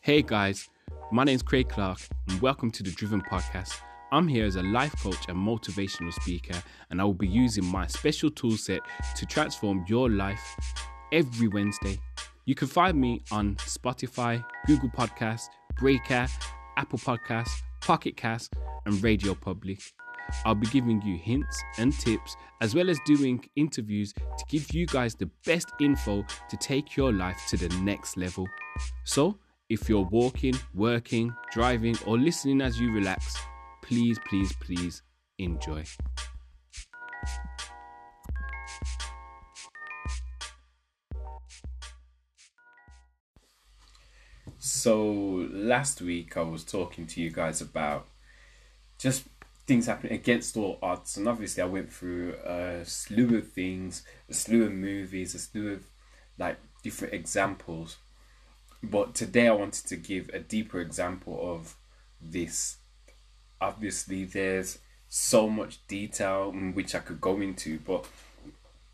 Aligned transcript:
Hey 0.00 0.22
guys, 0.22 0.68
my 1.12 1.24
name 1.24 1.36
is 1.36 1.42
Craig 1.42 1.68
Clark, 1.68 1.98
and 2.28 2.40
welcome 2.40 2.70
to 2.70 2.82
the 2.82 2.90
Driven 2.90 3.20
Podcast. 3.20 3.80
I'm 4.12 4.26
here 4.26 4.44
as 4.44 4.56
a 4.56 4.62
life 4.62 4.94
coach 5.02 5.28
and 5.28 5.36
motivational 5.36 6.12
speaker, 6.12 6.60
and 6.90 7.00
I 7.00 7.04
will 7.04 7.14
be 7.14 7.28
using 7.28 7.64
my 7.64 7.86
special 7.86 8.30
toolset 8.30 8.80
to 9.16 9.26
transform 9.26 9.84
your 9.88 10.10
life 10.10 10.56
every 11.12 11.48
Wednesday. 11.48 11.98
You 12.44 12.54
can 12.54 12.68
find 12.68 13.00
me 13.00 13.22
on 13.30 13.56
Spotify, 13.56 14.44
Google 14.66 14.90
Podcasts, 14.90 15.48
Breaker, 15.78 16.26
Apple 16.76 16.98
Podcasts, 16.98 17.62
Pocket 17.80 18.16
Cast, 18.16 18.54
and 18.86 19.02
Radio 19.02 19.34
Public. 19.34 19.80
I'll 20.44 20.54
be 20.54 20.66
giving 20.68 21.02
you 21.02 21.16
hints 21.16 21.62
and 21.78 21.92
tips 21.92 22.36
as 22.60 22.74
well 22.74 22.88
as 22.88 22.98
doing 23.04 23.44
interviews 23.56 24.12
to 24.12 24.44
give 24.48 24.72
you 24.72 24.86
guys 24.86 25.14
the 25.14 25.26
best 25.44 25.68
info 25.80 26.24
to 26.48 26.56
take 26.56 26.96
your 26.96 27.12
life 27.12 27.40
to 27.48 27.56
the 27.56 27.68
next 27.80 28.16
level. 28.16 28.48
So, 29.04 29.38
if 29.70 29.88
you're 29.88 30.02
walking, 30.02 30.54
working, 30.74 31.32
driving, 31.52 31.96
or 32.04 32.18
listening 32.18 32.60
as 32.60 32.78
you 32.80 32.92
relax, 32.92 33.38
please, 33.82 34.18
please, 34.28 34.52
please 34.54 35.02
enjoy. 35.38 35.84
So, 44.58 45.48
last 45.52 46.02
week 46.02 46.36
I 46.36 46.42
was 46.42 46.64
talking 46.64 47.06
to 47.06 47.20
you 47.20 47.30
guys 47.30 47.60
about 47.60 48.08
just 48.98 49.24
things 49.66 49.86
happening 49.86 50.14
against 50.14 50.56
all 50.56 50.80
odds, 50.82 51.16
and 51.16 51.28
obviously 51.28 51.62
I 51.62 51.66
went 51.66 51.92
through 51.92 52.34
a 52.44 52.84
slew 52.84 53.38
of 53.38 53.52
things, 53.52 54.02
a 54.28 54.34
slew 54.34 54.64
of 54.64 54.72
movies, 54.72 55.34
a 55.36 55.38
slew 55.38 55.74
of 55.74 55.84
like 56.38 56.58
different 56.82 57.14
examples. 57.14 57.98
But 58.82 59.14
today 59.14 59.48
I 59.48 59.52
wanted 59.52 59.86
to 59.86 59.96
give 59.96 60.30
a 60.30 60.38
deeper 60.38 60.80
example 60.80 61.38
of 61.42 61.76
this. 62.20 62.78
Obviously, 63.60 64.24
there's 64.24 64.78
so 65.08 65.48
much 65.48 65.86
detail 65.86 66.50
which 66.50 66.94
I 66.94 67.00
could 67.00 67.20
go 67.20 67.40
into, 67.40 67.78
but 67.80 68.06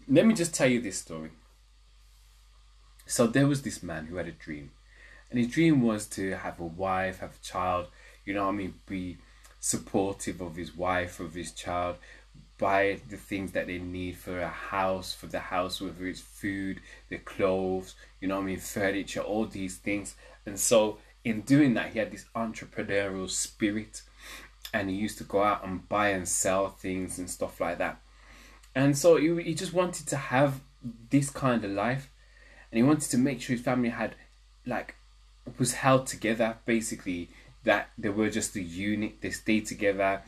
let 0.09 0.27
me 0.27 0.35
just 0.35 0.55
tell 0.55 0.69
you 0.69 0.81
this 0.81 0.99
story. 0.99 1.31
So 3.07 3.27
there 3.27 3.47
was 3.47 3.63
this 3.63 3.83
man 3.83 4.07
who 4.07 4.17
had 4.17 4.27
a 4.27 4.33
dream, 4.33 4.73
and 5.31 5.39
his 5.39 5.49
dream 5.49 5.83
was 5.83 6.07
to 6.09 6.37
have 6.37 6.59
a 6.59 6.65
wife, 6.65 7.21
have 7.21 7.37
a 7.37 7.47
child, 7.47 7.89
you 8.25 8.35
know 8.35 8.47
what 8.47 8.55
I 8.55 8.57
mean, 8.57 8.75
be 8.87 9.19
supportive 9.61 10.41
of 10.41 10.57
his 10.57 10.77
wife, 10.77 11.21
of 11.21 11.35
his 11.35 11.53
child, 11.53 11.97
buy 12.59 13.01
the 13.09 13.17
things 13.17 13.53
that 13.53 13.67
they 13.67 13.79
need 13.79 14.17
for 14.17 14.41
a 14.41 14.49
house, 14.49 15.13
for 15.13 15.27
the 15.27 15.39
house, 15.39 15.81
whether 15.81 16.07
it's 16.07 16.21
food, 16.21 16.81
the 17.09 17.19
clothes, 17.19 17.95
you 18.21 18.29
know 18.29 18.39
I 18.39 18.43
mean, 18.43 18.59
furniture, 18.59 19.21
all 19.21 19.47
these 19.47 19.77
things. 19.77 20.15
And 20.45 20.59
so 20.59 20.99
in 21.25 21.43
doing 21.43 21.75
that, 21.75 21.93
he 21.93 21.99
had 21.99 22.13
this 22.13 22.27
entrepreneurial 22.35 23.29
spirit 23.29 24.03
and 24.73 24.91
he 24.91 24.97
used 24.97 25.19
to 25.19 25.25
go 25.25 25.43
out 25.43 25.67
and 25.67 25.89
buy 25.89 26.11
and 26.11 26.29
sell 26.29 26.69
things 26.69 27.19
and 27.19 27.31
stuff 27.31 27.61
like 27.61 27.79
that. 27.79 28.01
And 28.75 28.97
so 28.97 29.17
he, 29.17 29.43
he 29.43 29.55
just 29.55 29.73
wanted 29.73 30.07
to 30.09 30.17
have 30.17 30.61
this 31.11 31.31
kind 31.31 31.65
of 31.65 31.71
life 31.71 32.11
and 32.71 32.79
he 32.79 32.83
wanted 32.83 33.11
to 33.11 33.19
make 33.19 33.41
sure 33.41 33.57
his 33.57 33.65
family 33.65 33.89
had 33.89 34.15
like 34.67 34.97
was 35.59 35.75
held 35.75 36.07
together 36.07 36.57
basically 36.65 37.31
that 37.65 37.91
they 37.97 38.09
were 38.09 38.31
just 38.31 38.55
a 38.57 38.63
unit, 38.63 39.21
they 39.21 39.31
stayed 39.31 39.67
together. 39.67 40.23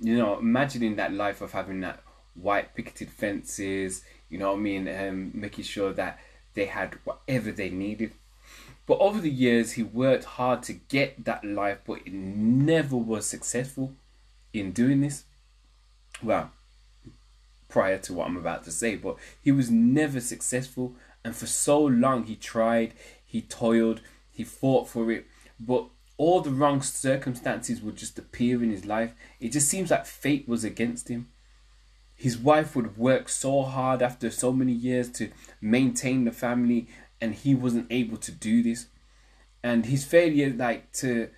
You 0.00 0.16
know, 0.16 0.38
imagining 0.38 0.96
that 0.96 1.12
life 1.12 1.40
of 1.40 1.52
having 1.52 1.80
that 1.80 2.02
white 2.34 2.74
picketed 2.74 3.10
fences, 3.10 4.04
you 4.28 4.38
know 4.38 4.52
what 4.52 4.58
I 4.58 4.62
mean, 4.62 4.88
um, 4.88 5.30
making 5.34 5.64
sure 5.64 5.92
that 5.92 6.18
they 6.54 6.66
had 6.66 6.98
whatever 7.04 7.52
they 7.52 7.70
needed. 7.70 8.12
But 8.86 8.98
over 8.98 9.20
the 9.20 9.30
years, 9.30 9.72
he 9.72 9.82
worked 9.82 10.24
hard 10.24 10.62
to 10.64 10.74
get 10.74 11.24
that 11.24 11.44
life, 11.44 11.78
but 11.86 12.00
it 12.04 12.12
never 12.12 12.96
was 12.96 13.26
successful 13.26 13.94
in 14.52 14.72
doing 14.72 15.00
this. 15.00 15.24
Well, 16.22 16.50
prior 17.68 17.98
to 17.98 18.12
what 18.12 18.26
I'm 18.26 18.36
about 18.36 18.64
to 18.64 18.70
say, 18.70 18.96
but 18.96 19.16
he 19.42 19.52
was 19.52 19.70
never 19.70 20.20
successful, 20.20 20.94
and 21.24 21.34
for 21.34 21.46
so 21.46 21.80
long 21.82 22.24
he 22.24 22.36
tried, 22.36 22.94
he 23.24 23.40
toiled, 23.40 24.00
he 24.30 24.44
fought 24.44 24.88
for 24.88 25.10
it, 25.10 25.26
but 25.58 25.86
all 26.16 26.40
the 26.40 26.50
wrong 26.50 26.80
circumstances 26.80 27.80
would 27.80 27.96
just 27.96 28.18
appear 28.18 28.62
in 28.62 28.70
his 28.70 28.84
life. 28.84 29.12
It 29.40 29.50
just 29.50 29.68
seems 29.68 29.90
like 29.90 30.06
fate 30.06 30.48
was 30.48 30.64
against 30.64 31.08
him. 31.08 31.28
His 32.14 32.38
wife 32.38 32.76
would 32.76 32.96
work 32.96 33.28
so 33.28 33.62
hard 33.62 34.00
after 34.00 34.30
so 34.30 34.52
many 34.52 34.72
years 34.72 35.10
to 35.12 35.30
maintain 35.60 36.24
the 36.24 36.30
family, 36.30 36.86
and 37.20 37.34
he 37.34 37.54
wasn't 37.54 37.88
able 37.90 38.16
to 38.18 38.30
do 38.30 38.62
this. 38.62 38.86
And 39.62 39.86
his 39.86 40.04
failure, 40.04 40.50
like 40.50 40.92
to 40.92 41.30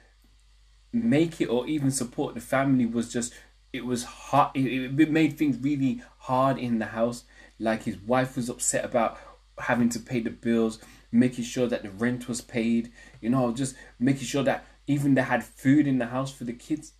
make 0.92 1.40
it 1.40 1.46
or 1.46 1.66
even 1.66 1.90
support 1.90 2.34
the 2.34 2.40
family, 2.40 2.84
was 2.84 3.10
just 3.10 3.32
it 3.72 3.86
was 3.86 4.04
hard. 4.04 4.50
It, 4.54 5.00
it 5.00 5.10
made 5.10 5.38
things 5.38 5.56
really 5.58 6.02
hard 6.18 6.58
in 6.58 6.78
the 6.78 6.86
house. 6.86 7.24
Like 7.58 7.84
his 7.84 7.96
wife 7.96 8.36
was 8.36 8.50
upset 8.50 8.84
about 8.84 9.18
having 9.58 9.88
to 9.88 9.98
pay 9.98 10.20
the 10.20 10.30
bills 10.30 10.78
making 11.18 11.44
sure 11.44 11.66
that 11.66 11.82
the 11.82 11.90
rent 11.90 12.28
was 12.28 12.40
paid, 12.40 12.92
you 13.20 13.30
know, 13.30 13.52
just 13.52 13.74
making 13.98 14.24
sure 14.24 14.42
that 14.42 14.64
even 14.86 15.14
they 15.14 15.22
had 15.22 15.44
food 15.44 15.86
in 15.86 15.98
the 15.98 16.06
house 16.06 16.32
for 16.32 16.44
the 16.44 16.52
kids. 16.52 16.92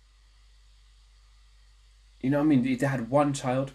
You 2.21 2.31
know 2.31 2.39
I 2.39 2.43
mean? 2.43 2.77
They 2.77 2.85
had 2.85 3.09
one 3.09 3.33
child. 3.33 3.71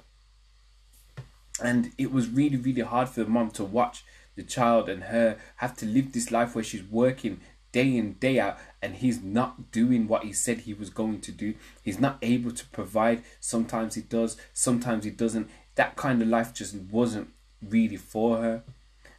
And 1.63 1.93
it 1.97 2.13
was 2.13 2.29
really, 2.29 2.57
really 2.57 2.83
hard 2.83 3.09
for 3.09 3.23
the 3.23 3.31
mom 3.31 3.51
to 3.53 3.65
watch 3.65 4.05
the 4.35 4.43
child 4.43 4.89
and 4.89 5.05
her 5.05 5.37
have 5.57 5.77
to 5.77 5.87
live 5.87 6.13
this 6.13 6.31
life 6.31 6.55
where 6.55 6.65
she's 6.65 6.83
working 6.83 7.41
day 7.73 7.97
in, 7.97 8.13
day 8.15 8.39
out, 8.39 8.59
and 8.83 8.97
he's 8.97 9.23
not 9.23 9.73
doing 9.73 10.07
what 10.07 10.25
he 10.25 10.33
said 10.33 10.59
he 10.59 10.75
was 10.75 10.91
going 10.91 11.21
to 11.23 11.33
do. 11.33 11.55
He's 11.83 11.99
not 11.99 12.19
able 12.23 12.53
to 12.53 12.67
provide. 12.67 13.23
Sometimes 13.41 13.95
he 13.95 14.03
does, 14.03 14.37
sometimes 14.53 15.05
he 15.05 15.11
doesn't. 15.11 15.51
That 15.75 15.97
kind 15.97 16.21
of 16.21 16.29
life 16.29 16.53
just 16.53 16.75
wasn't 16.77 17.31
really 17.67 17.97
for 17.97 18.39
her. 18.39 18.63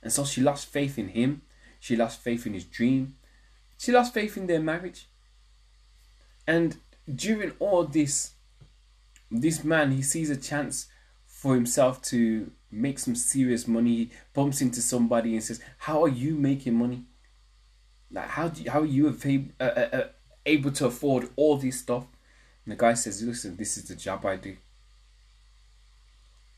And 0.04 0.12
so 0.12 0.26
she 0.26 0.42
lost 0.42 0.68
faith 0.68 1.00
in 1.00 1.10
him. 1.10 1.42
She 1.80 1.96
lost 1.96 2.22
faith 2.22 2.46
in 2.46 2.54
his 2.54 2.66
dream. 2.66 3.16
She 3.78 3.92
lost 3.92 4.14
faith 4.14 4.38
in 4.38 4.48
their 4.48 4.60
marriage. 4.60 5.08
And 6.46 6.78
during 7.14 7.54
all 7.60 7.86
this, 7.86 8.34
this 9.32 9.64
man, 9.64 9.92
he 9.92 10.02
sees 10.02 10.30
a 10.30 10.38
chance 10.38 10.88
for 11.26 11.56
himself 11.56 12.02
to 12.04 12.52
make 12.70 13.00
some 13.00 13.16
serious 13.16 13.68
money. 13.68 13.96
He 13.96 14.12
bumps 14.34 14.62
into 14.62 14.82
somebody 14.82 15.34
and 15.34 15.44
says, 15.44 15.62
How 15.80 16.04
are 16.04 16.10
you 16.10 16.36
making 16.36 16.76
money? 16.76 17.06
Like, 18.12 18.28
how, 18.28 18.50
do 18.50 18.62
you, 18.62 18.72
how 18.72 18.82
are 18.82 18.86
you 18.86 19.08
uh, 19.60 19.64
uh, 19.64 19.90
uh, 19.94 20.08
able 20.46 20.72
to 20.72 20.86
afford 20.86 21.30
all 21.36 21.58
this 21.58 21.80
stuff? 21.80 22.06
And 22.66 22.74
the 22.74 22.78
guy 22.78 22.94
says, 22.94 23.22
Listen, 23.24 23.56
this 23.56 23.78
is 23.78 23.86
the 23.86 23.96
job 23.96 24.26
I 24.26 24.36
do. 24.36 24.58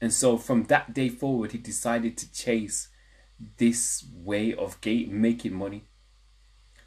And 0.02 0.12
so 0.12 0.38
from 0.38 0.66
that 0.66 0.94
day 0.94 1.10
forward, 1.10 1.54
he 1.54 1.58
decided 1.58 2.18
to 2.18 2.32
chase 2.32 2.90
this 3.58 4.06
way 4.14 4.54
of 4.54 4.80
gate 4.82 5.12
making 5.12 5.54
money. 5.54 5.84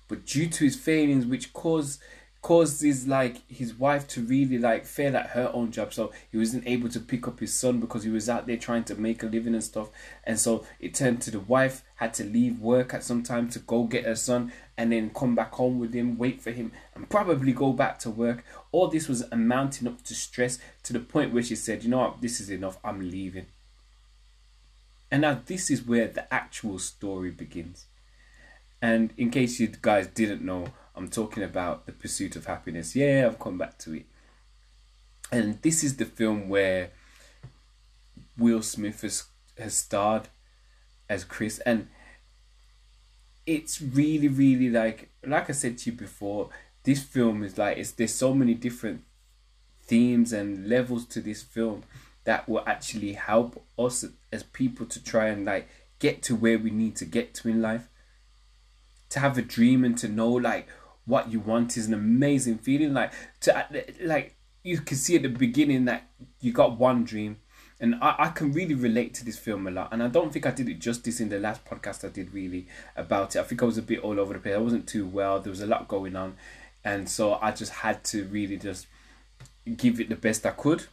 But 0.08 0.24
due 0.24 0.48
to 0.48 0.64
his 0.64 0.76
failings, 0.76 1.26
which 1.26 1.52
caused 1.52 2.00
causes 2.40 3.08
like 3.08 3.42
his 3.50 3.74
wife 3.74 4.06
to 4.06 4.22
really 4.22 4.58
like 4.58 4.86
fail 4.86 5.16
at 5.16 5.30
her 5.30 5.50
own 5.52 5.72
job 5.72 5.92
so 5.92 6.12
he 6.30 6.38
wasn't 6.38 6.66
able 6.66 6.88
to 6.88 7.00
pick 7.00 7.26
up 7.26 7.40
his 7.40 7.52
son 7.52 7.80
because 7.80 8.04
he 8.04 8.10
was 8.10 8.28
out 8.28 8.46
there 8.46 8.56
trying 8.56 8.84
to 8.84 8.94
make 8.94 9.22
a 9.22 9.26
living 9.26 9.54
and 9.54 9.64
stuff. 9.64 9.90
And 10.24 10.38
so 10.38 10.64
it 10.78 10.94
turned 10.94 11.20
to 11.22 11.30
the 11.30 11.40
wife 11.40 11.82
had 11.96 12.14
to 12.14 12.24
leave 12.24 12.60
work 12.60 12.94
at 12.94 13.02
some 13.02 13.22
time 13.22 13.48
to 13.50 13.58
go 13.58 13.84
get 13.84 14.04
her 14.04 14.14
son 14.14 14.52
and 14.76 14.92
then 14.92 15.10
come 15.10 15.34
back 15.34 15.52
home 15.54 15.80
with 15.80 15.92
him 15.92 16.16
wait 16.16 16.40
for 16.40 16.52
him 16.52 16.70
and 16.94 17.10
probably 17.10 17.52
go 17.52 17.72
back 17.72 17.98
to 18.00 18.10
work. 18.10 18.44
All 18.70 18.86
this 18.88 19.08
was 19.08 19.24
amounting 19.32 19.88
up 19.88 20.02
to 20.04 20.14
stress 20.14 20.58
to 20.84 20.92
the 20.92 21.00
point 21.00 21.34
where 21.34 21.42
she 21.42 21.56
said 21.56 21.82
you 21.82 21.90
know 21.90 21.98
what? 21.98 22.22
This 22.22 22.40
is 22.40 22.50
enough. 22.50 22.78
I'm 22.84 23.10
leaving 23.10 23.46
and 25.10 25.22
now 25.22 25.40
this 25.46 25.70
is 25.70 25.86
where 25.86 26.08
the 26.08 26.32
actual 26.32 26.78
story 26.78 27.30
begins. 27.30 27.86
And 28.80 29.12
in 29.16 29.30
case 29.30 29.58
you 29.58 29.68
guys 29.80 30.06
didn't 30.06 30.42
know, 30.42 30.68
I'm 30.94 31.08
talking 31.08 31.42
about 31.42 31.86
The 31.86 31.92
Pursuit 31.92 32.36
of 32.36 32.46
Happyness. 32.46 32.94
Yeah, 32.94 33.26
I've 33.26 33.38
come 33.38 33.58
back 33.58 33.78
to 33.78 33.94
it. 33.94 34.06
And 35.32 35.60
this 35.62 35.82
is 35.82 35.96
the 35.96 36.04
film 36.04 36.48
where 36.48 36.90
Will 38.36 38.62
Smith 38.62 39.02
has, 39.02 39.24
has 39.58 39.74
starred 39.74 40.28
as 41.08 41.24
Chris. 41.24 41.58
And 41.60 41.88
it's 43.46 43.80
really, 43.80 44.28
really 44.28 44.70
like, 44.70 45.10
like 45.26 45.48
I 45.48 45.52
said 45.52 45.78
to 45.78 45.90
you 45.90 45.96
before, 45.96 46.50
this 46.84 47.02
film 47.02 47.42
is 47.42 47.58
like, 47.58 47.78
it's, 47.78 47.92
there's 47.92 48.14
so 48.14 48.34
many 48.34 48.54
different 48.54 49.02
themes 49.82 50.32
and 50.32 50.68
levels 50.68 51.06
to 51.06 51.20
this 51.20 51.42
film 51.42 51.82
that 52.28 52.46
will 52.46 52.62
actually 52.66 53.14
help 53.14 53.64
us 53.78 54.04
as 54.30 54.42
people 54.42 54.84
to 54.84 55.02
try 55.02 55.28
and 55.28 55.46
like 55.46 55.66
get 55.98 56.20
to 56.22 56.36
where 56.36 56.58
we 56.58 56.68
need 56.68 56.94
to 56.94 57.06
get 57.06 57.32
to 57.32 57.48
in 57.48 57.62
life. 57.62 57.88
To 59.08 59.20
have 59.20 59.38
a 59.38 59.42
dream 59.42 59.82
and 59.82 59.96
to 59.96 60.08
know 60.08 60.28
like 60.32 60.68
what 61.06 61.32
you 61.32 61.40
want 61.40 61.78
is 61.78 61.86
an 61.86 61.94
amazing 61.94 62.58
feeling. 62.58 62.92
Like 62.92 63.12
to 63.40 63.56
uh, 63.56 63.80
like 64.02 64.36
you 64.62 64.78
can 64.82 64.98
see 64.98 65.16
at 65.16 65.22
the 65.22 65.30
beginning 65.30 65.86
that 65.86 66.10
you 66.42 66.52
got 66.52 66.78
one 66.78 67.02
dream, 67.02 67.38
And 67.80 67.94
I, 68.02 68.16
I 68.18 68.28
can 68.28 68.52
really 68.52 68.74
relate 68.74 69.14
to 69.14 69.24
this 69.24 69.38
film 69.38 69.66
a 69.66 69.70
lot. 69.70 69.88
And 69.90 70.02
I 70.02 70.08
don't 70.08 70.30
think 70.30 70.44
I 70.44 70.50
did 70.50 70.68
it 70.68 70.80
justice 70.80 71.20
in 71.20 71.30
the 71.30 71.38
last 71.38 71.64
podcast 71.64 72.04
I 72.04 72.10
did 72.10 72.34
really 72.34 72.66
about 72.94 73.36
it. 73.36 73.38
I 73.38 73.44
think 73.44 73.62
I 73.62 73.64
was 73.64 73.78
a 73.78 73.82
bit 73.82 74.00
all 74.00 74.20
over 74.20 74.34
the 74.34 74.38
place. 74.38 74.54
I 74.54 74.58
wasn't 74.58 74.86
too 74.86 75.06
well. 75.06 75.40
There 75.40 75.48
was 75.48 75.62
a 75.62 75.66
lot 75.66 75.88
going 75.88 76.14
on. 76.14 76.36
And 76.84 77.08
so 77.08 77.38
I 77.40 77.52
just 77.52 77.72
had 77.72 78.04
to 78.12 78.24
really 78.24 78.58
just 78.58 78.86
give 79.78 79.98
it 79.98 80.10
the 80.10 80.16
best 80.16 80.44
I 80.44 80.50
could. 80.50 80.84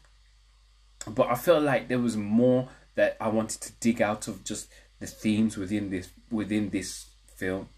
But 1.07 1.29
I 1.29 1.35
felt 1.35 1.63
like 1.63 1.87
there 1.87 1.99
was 1.99 2.17
more 2.17 2.69
that 2.95 3.17
I 3.19 3.27
wanted 3.27 3.61
to 3.61 3.71
dig 3.73 4.01
out 4.01 4.27
of 4.27 4.43
just 4.43 4.69
the 4.99 5.07
themes 5.07 5.57
within 5.57 5.89
this 5.89 6.09
within 6.31 6.69
this 6.69 7.07
film. 7.35 7.69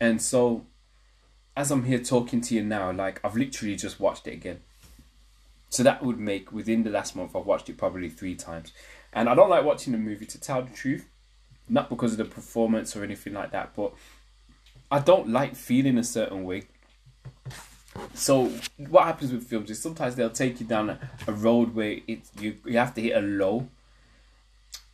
And 0.00 0.20
so 0.20 0.66
as 1.56 1.70
I'm 1.70 1.84
here 1.84 1.98
talking 1.98 2.40
to 2.42 2.54
you 2.54 2.62
now, 2.62 2.92
like 2.92 3.20
I've 3.24 3.36
literally 3.36 3.76
just 3.76 3.98
watched 3.98 4.26
it 4.26 4.34
again. 4.34 4.60
So 5.70 5.82
that 5.82 6.02
would 6.02 6.18
make 6.18 6.52
within 6.52 6.84
the 6.84 6.90
last 6.90 7.16
month 7.16 7.34
I've 7.34 7.46
watched 7.46 7.68
it 7.68 7.78
probably 7.78 8.08
three 8.08 8.34
times. 8.34 8.72
And 9.12 9.28
I 9.28 9.34
don't 9.34 9.50
like 9.50 9.64
watching 9.64 9.94
a 9.94 9.98
movie 9.98 10.26
to 10.26 10.40
tell 10.40 10.62
the 10.62 10.72
truth. 10.72 11.08
Not 11.68 11.88
because 11.88 12.12
of 12.12 12.18
the 12.18 12.24
performance 12.24 12.94
or 12.94 13.02
anything 13.02 13.32
like 13.32 13.50
that, 13.50 13.74
but 13.74 13.92
I 14.90 15.00
don't 15.00 15.28
like 15.28 15.56
feeling 15.56 15.98
a 15.98 16.04
certain 16.04 16.44
way. 16.44 16.64
So 18.14 18.50
what 18.88 19.04
happens 19.04 19.32
with 19.32 19.46
films 19.46 19.70
is 19.70 19.80
sometimes 19.80 20.16
they'll 20.16 20.30
take 20.30 20.60
you 20.60 20.66
down 20.66 20.90
a, 20.90 21.32
road 21.32 21.74
where 21.74 21.98
it 22.06 22.20
you 22.40 22.56
you 22.64 22.78
have 22.78 22.94
to 22.94 23.00
hit 23.00 23.16
a 23.16 23.20
low. 23.20 23.68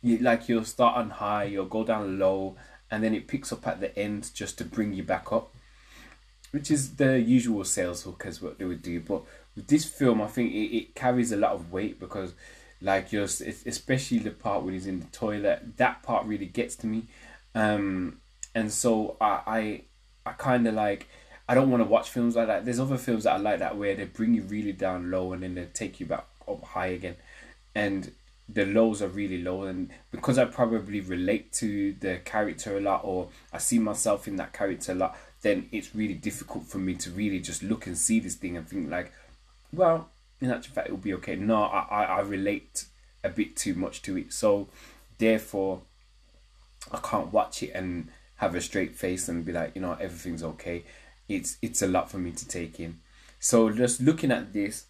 You 0.01 0.17
like 0.17 0.49
you'll 0.49 0.65
start 0.65 0.97
on 0.97 1.09
high, 1.09 1.45
you'll 1.45 1.65
go 1.65 1.83
down 1.83 2.19
low, 2.19 2.57
and 2.91 3.03
then 3.03 3.15
it 3.15 3.27
picks 3.27 3.53
up 3.53 3.65
at 3.65 3.79
the 3.79 3.97
end 3.97 4.29
just 4.33 4.57
to 4.57 4.65
bring 4.65 4.93
you 4.93 5.03
back 5.03 5.31
up. 5.31 5.53
Which 6.51 6.69
is 6.69 6.97
the 6.97 7.19
usual 7.19 7.63
sales 7.63 8.03
hook 8.03 8.25
as 8.25 8.41
what 8.41 8.59
they 8.59 8.65
would 8.65 8.81
do. 8.81 8.99
But 8.99 9.23
with 9.55 9.67
this 9.67 9.85
film 9.85 10.21
I 10.21 10.27
think 10.27 10.51
it, 10.53 10.75
it 10.75 10.95
carries 10.95 11.31
a 11.31 11.37
lot 11.37 11.53
of 11.53 11.71
weight 11.71 11.99
because 11.99 12.33
like 12.81 13.11
you're 13.13 13.23
especially 13.23 14.19
the 14.19 14.31
part 14.31 14.63
when 14.63 14.73
he's 14.73 14.85
in 14.85 14.99
the 14.99 15.07
toilet, 15.07 15.77
that 15.77 16.03
part 16.03 16.25
really 16.25 16.45
gets 16.45 16.75
to 16.77 16.87
me. 16.87 17.05
Um 17.55 18.19
and 18.53 18.71
so 18.71 19.15
I 19.21 19.41
I, 19.47 19.81
I 20.25 20.33
kinda 20.33 20.71
like 20.71 21.07
I 21.47 21.55
don't 21.55 21.69
want 21.69 21.83
to 21.83 21.89
watch 21.89 22.09
films 22.09 22.35
like 22.35 22.47
that. 22.47 22.63
There's 22.63 22.79
other 22.79 22.97
films 22.97 23.25
that 23.25 23.33
I 23.33 23.37
like 23.37 23.59
that 23.59 23.77
where 23.77 23.95
they 23.95 24.05
bring 24.05 24.33
you 24.33 24.43
really 24.43 24.71
down 24.71 25.11
low 25.11 25.33
and 25.33 25.43
then 25.43 25.55
they 25.55 25.65
take 25.65 25.99
you 25.99 26.05
back 26.05 26.25
up 26.47 26.63
high 26.63 26.87
again, 26.87 27.15
and 27.75 28.11
the 28.47 28.65
lows 28.65 29.01
are 29.01 29.07
really 29.07 29.41
low. 29.41 29.63
And 29.63 29.89
because 30.11 30.37
I 30.37 30.45
probably 30.45 31.01
relate 31.01 31.51
to 31.53 31.93
the 31.99 32.19
character 32.23 32.77
a 32.77 32.81
lot, 32.81 33.01
or 33.03 33.29
I 33.51 33.57
see 33.57 33.79
myself 33.79 34.27
in 34.27 34.37
that 34.37 34.53
character 34.53 34.93
a 34.93 34.95
lot, 34.95 35.17
then 35.41 35.67
it's 35.71 35.93
really 35.93 36.13
difficult 36.13 36.65
for 36.65 36.77
me 36.77 36.95
to 36.95 37.09
really 37.09 37.39
just 37.39 37.61
look 37.61 37.87
and 37.87 37.97
see 37.97 38.19
this 38.19 38.35
thing 38.35 38.55
and 38.55 38.67
think 38.67 38.89
like, 38.89 39.11
well, 39.73 40.09
in 40.39 40.51
actual 40.51 40.75
fact, 40.75 40.87
it'll 40.87 40.97
be 40.97 41.13
okay. 41.15 41.35
No, 41.35 41.63
I, 41.63 41.87
I, 41.89 42.03
I 42.03 42.19
relate 42.21 42.85
a 43.23 43.29
bit 43.29 43.55
too 43.55 43.73
much 43.73 44.01
to 44.03 44.17
it, 44.17 44.31
so 44.31 44.69
therefore, 45.17 45.81
I 46.91 46.99
can't 46.99 47.31
watch 47.33 47.63
it 47.63 47.71
and 47.71 48.09
have 48.35 48.55
a 48.55 48.61
straight 48.61 48.95
face 48.95 49.29
and 49.29 49.45
be 49.45 49.53
like, 49.53 49.73
you 49.75 49.81
know, 49.81 49.93
everything's 49.93 50.43
okay 50.43 50.83
it's 51.33 51.57
it's 51.61 51.81
a 51.81 51.87
lot 51.87 52.09
for 52.09 52.17
me 52.17 52.31
to 52.31 52.47
take 52.47 52.79
in. 52.79 52.99
So 53.39 53.69
just 53.71 54.01
looking 54.01 54.31
at 54.31 54.53
this, 54.53 54.85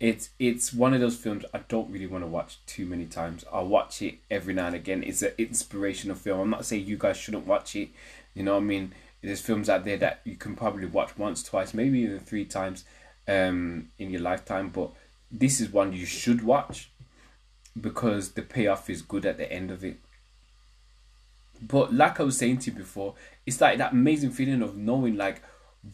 it's 0.00 0.30
it's 0.38 0.72
one 0.72 0.92
of 0.94 1.00
those 1.00 1.16
films 1.16 1.44
I 1.54 1.58
don't 1.68 1.90
really 1.90 2.06
want 2.06 2.24
to 2.24 2.28
watch 2.28 2.58
too 2.66 2.86
many 2.86 3.06
times. 3.06 3.44
I'll 3.52 3.66
watch 3.66 4.02
it 4.02 4.16
every 4.30 4.54
now 4.54 4.66
and 4.66 4.76
again. 4.76 5.02
It's 5.02 5.22
an 5.22 5.32
inspirational 5.38 6.16
film. 6.16 6.40
I'm 6.40 6.50
not 6.50 6.66
saying 6.66 6.86
you 6.86 6.96
guys 6.96 7.16
shouldn't 7.16 7.46
watch 7.46 7.76
it. 7.76 7.90
You 8.34 8.42
know 8.42 8.56
I 8.56 8.60
mean? 8.60 8.92
There's 9.22 9.40
films 9.40 9.70
out 9.70 9.86
there 9.86 9.96
that 9.96 10.20
you 10.24 10.36
can 10.36 10.54
probably 10.54 10.84
watch 10.84 11.16
once, 11.16 11.42
twice, 11.42 11.72
maybe 11.72 12.00
even 12.00 12.20
three 12.20 12.44
times 12.44 12.84
um, 13.26 13.88
in 13.98 14.10
your 14.10 14.20
lifetime. 14.20 14.68
But 14.68 14.90
this 15.30 15.62
is 15.62 15.70
one 15.70 15.94
you 15.94 16.04
should 16.04 16.44
watch 16.44 16.90
because 17.80 18.32
the 18.32 18.42
payoff 18.42 18.90
is 18.90 19.00
good 19.00 19.24
at 19.24 19.38
the 19.38 19.50
end 19.50 19.70
of 19.70 19.82
it. 19.82 20.00
But 21.62 21.94
like 21.94 22.20
I 22.20 22.24
was 22.24 22.38
saying 22.38 22.58
to 22.58 22.70
you 22.70 22.76
before, 22.76 23.14
it's 23.46 23.60
like 23.60 23.78
that 23.78 23.92
amazing 23.92 24.30
feeling 24.30 24.62
of 24.62 24.76
knowing 24.76 25.16
like 25.16 25.42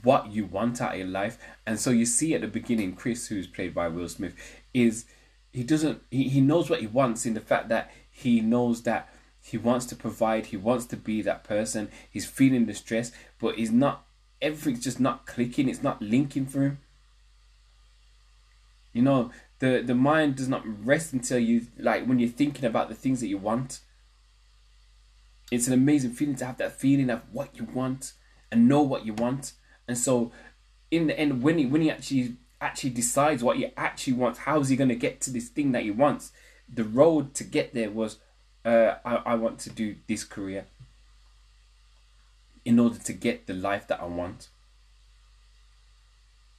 what 0.02 0.30
you 0.30 0.44
want 0.44 0.80
out 0.80 0.92
of 0.92 0.98
your 0.98 1.08
life. 1.08 1.38
And 1.66 1.78
so 1.78 1.90
you 1.90 2.06
see 2.06 2.34
at 2.34 2.40
the 2.40 2.48
beginning, 2.48 2.94
Chris, 2.94 3.28
who's 3.28 3.46
played 3.46 3.74
by 3.74 3.88
Will 3.88 4.08
Smith, 4.08 4.34
is 4.72 5.04
he 5.52 5.64
doesn't 5.64 6.02
he, 6.10 6.28
he 6.28 6.40
knows 6.40 6.70
what 6.70 6.80
he 6.80 6.86
wants 6.86 7.26
in 7.26 7.34
the 7.34 7.40
fact 7.40 7.68
that 7.68 7.90
he 8.10 8.40
knows 8.40 8.82
that 8.82 9.08
he 9.42 9.56
wants 9.56 9.86
to 9.86 9.96
provide, 9.96 10.46
he 10.46 10.56
wants 10.56 10.86
to 10.86 10.96
be 10.96 11.22
that 11.22 11.44
person, 11.44 11.88
he's 12.10 12.26
feeling 12.26 12.66
the 12.66 12.74
stress, 12.74 13.10
but 13.40 13.56
he's 13.56 13.72
not 13.72 14.04
everything's 14.40 14.84
just 14.84 15.00
not 15.00 15.26
clicking, 15.26 15.68
it's 15.68 15.82
not 15.82 16.00
linking 16.00 16.46
for 16.46 16.62
him. 16.62 16.78
You 18.92 19.02
know, 19.02 19.30
the 19.58 19.82
the 19.84 19.94
mind 19.94 20.36
does 20.36 20.48
not 20.48 20.62
rest 20.84 21.12
until 21.12 21.38
you 21.38 21.66
like 21.78 22.06
when 22.06 22.18
you're 22.18 22.28
thinking 22.28 22.64
about 22.64 22.88
the 22.88 22.94
things 22.94 23.20
that 23.20 23.28
you 23.28 23.38
want 23.38 23.80
it's 25.50 25.66
an 25.66 25.72
amazing 25.72 26.12
feeling 26.12 26.36
to 26.36 26.46
have 26.46 26.58
that 26.58 26.72
feeling 26.72 27.10
of 27.10 27.22
what 27.32 27.56
you 27.56 27.64
want 27.64 28.12
and 28.50 28.68
know 28.68 28.82
what 28.82 29.04
you 29.04 29.14
want. 29.14 29.52
And 29.88 29.98
so, 29.98 30.32
in 30.90 31.06
the 31.08 31.18
end, 31.18 31.42
when 31.42 31.58
he 31.58 31.66
when 31.66 31.82
he 31.82 31.90
actually 31.90 32.36
actually 32.60 32.90
decides 32.90 33.42
what 33.42 33.56
he 33.56 33.72
actually 33.76 34.12
wants, 34.12 34.40
how 34.40 34.60
is 34.60 34.68
he 34.68 34.76
going 34.76 34.88
to 34.88 34.94
get 34.94 35.20
to 35.22 35.30
this 35.30 35.48
thing 35.48 35.72
that 35.72 35.82
he 35.82 35.90
wants? 35.90 36.32
The 36.72 36.84
road 36.84 37.34
to 37.34 37.44
get 37.44 37.74
there 37.74 37.90
was, 37.90 38.18
uh, 38.64 38.96
I, 39.04 39.16
I 39.16 39.34
want 39.34 39.58
to 39.60 39.70
do 39.70 39.96
this 40.06 40.24
career 40.24 40.66
in 42.64 42.78
order 42.78 42.98
to 42.98 43.12
get 43.12 43.46
the 43.46 43.54
life 43.54 43.86
that 43.88 44.00
I 44.00 44.04
want. 44.04 44.48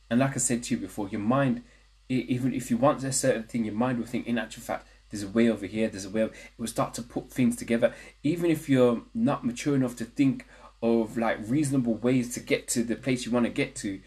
And 0.09 0.19
like 0.19 0.31
I 0.31 0.39
said 0.39 0.63
to 0.63 0.75
you 0.75 0.81
before, 0.81 1.07
your 1.07 1.21
mind, 1.21 1.63
even 2.09 2.53
if 2.53 2.69
you 2.69 2.77
want 2.77 3.03
a 3.03 3.13
certain 3.13 3.43
thing, 3.43 3.63
your 3.63 3.75
mind 3.75 3.99
will 3.99 4.05
think, 4.05 4.27
in 4.27 4.37
actual 4.37 4.63
fact, 4.63 4.85
there's 5.11 5.23
a 5.23 5.27
way 5.27 5.49
over 5.49 5.65
here, 5.65 5.89
there's 5.89 6.05
a 6.05 6.09
way, 6.09 6.23
it 6.23 6.33
will 6.57 6.67
start 6.67 6.93
to 6.95 7.01
put 7.01 7.29
things 7.29 7.55
together. 7.55 7.93
Even 8.23 8.49
if 8.49 8.69
you're 8.69 9.03
not 9.13 9.45
mature 9.45 9.75
enough 9.75 9.95
to 9.97 10.05
think 10.05 10.47
of 10.81 11.17
like 11.17 11.37
reasonable 11.45 11.95
ways 11.95 12.33
to 12.33 12.39
get 12.39 12.67
to 12.69 12.83
the 12.83 12.95
place 12.95 13.25
you 13.25 13.31
want 13.31 13.45
to 13.45 13.51
get 13.51 13.75
to, 13.75 14.01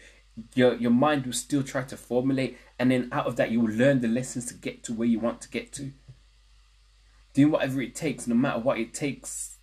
your, 0.53 0.75
your 0.75 0.91
mind 0.91 1.25
will 1.25 1.33
still 1.33 1.63
try 1.63 1.83
to 1.83 1.95
formulate. 1.95 2.57
And 2.77 2.91
then 2.91 3.09
out 3.11 3.27
of 3.27 3.35
that, 3.37 3.51
you 3.51 3.61
will 3.61 3.73
learn 3.73 4.01
the 4.01 4.07
lessons 4.07 4.45
to 4.47 4.53
get 4.53 4.83
to 4.83 4.93
where 4.93 5.07
you 5.07 5.19
want 5.19 5.41
to 5.41 5.49
get 5.49 5.71
to. 5.73 5.91
Doing 7.33 7.51
whatever 7.51 7.81
it 7.81 7.95
takes, 7.95 8.27
no 8.27 8.35
matter 8.35 8.59
what 8.59 8.79
it 8.79 8.93
takes 8.93 9.57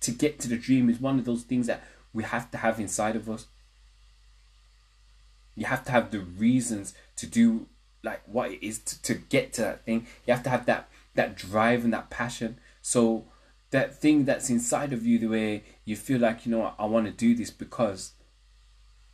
to 0.00 0.10
get 0.10 0.38
to 0.40 0.48
the 0.48 0.56
dream, 0.56 0.90
is 0.90 1.00
one 1.00 1.18
of 1.18 1.24
those 1.24 1.44
things 1.44 1.66
that 1.66 1.82
we 2.12 2.24
have 2.24 2.50
to 2.50 2.58
have 2.58 2.78
inside 2.78 3.16
of 3.16 3.30
us. 3.30 3.46
You 5.56 5.66
have 5.66 5.84
to 5.84 5.92
have 5.92 6.10
the 6.10 6.20
reasons 6.20 6.94
to 7.16 7.26
do 7.26 7.66
like 8.02 8.22
what 8.26 8.50
it 8.50 8.64
is 8.64 8.78
to, 8.80 9.02
to 9.02 9.14
get 9.14 9.52
to 9.54 9.62
that 9.62 9.84
thing. 9.84 10.06
You 10.26 10.34
have 10.34 10.42
to 10.44 10.50
have 10.50 10.66
that 10.66 10.88
that 11.14 11.36
drive 11.36 11.84
and 11.84 11.92
that 11.92 12.10
passion. 12.10 12.58
So 12.80 13.26
that 13.70 13.98
thing 13.98 14.24
that's 14.24 14.50
inside 14.50 14.92
of 14.92 15.04
you, 15.06 15.18
the 15.18 15.28
way 15.28 15.64
you 15.84 15.96
feel 15.96 16.20
like 16.20 16.44
you 16.44 16.52
know 16.52 16.60
what, 16.60 16.74
I 16.78 16.86
want 16.86 17.06
to 17.06 17.12
do 17.12 17.34
this 17.34 17.50
because 17.50 18.12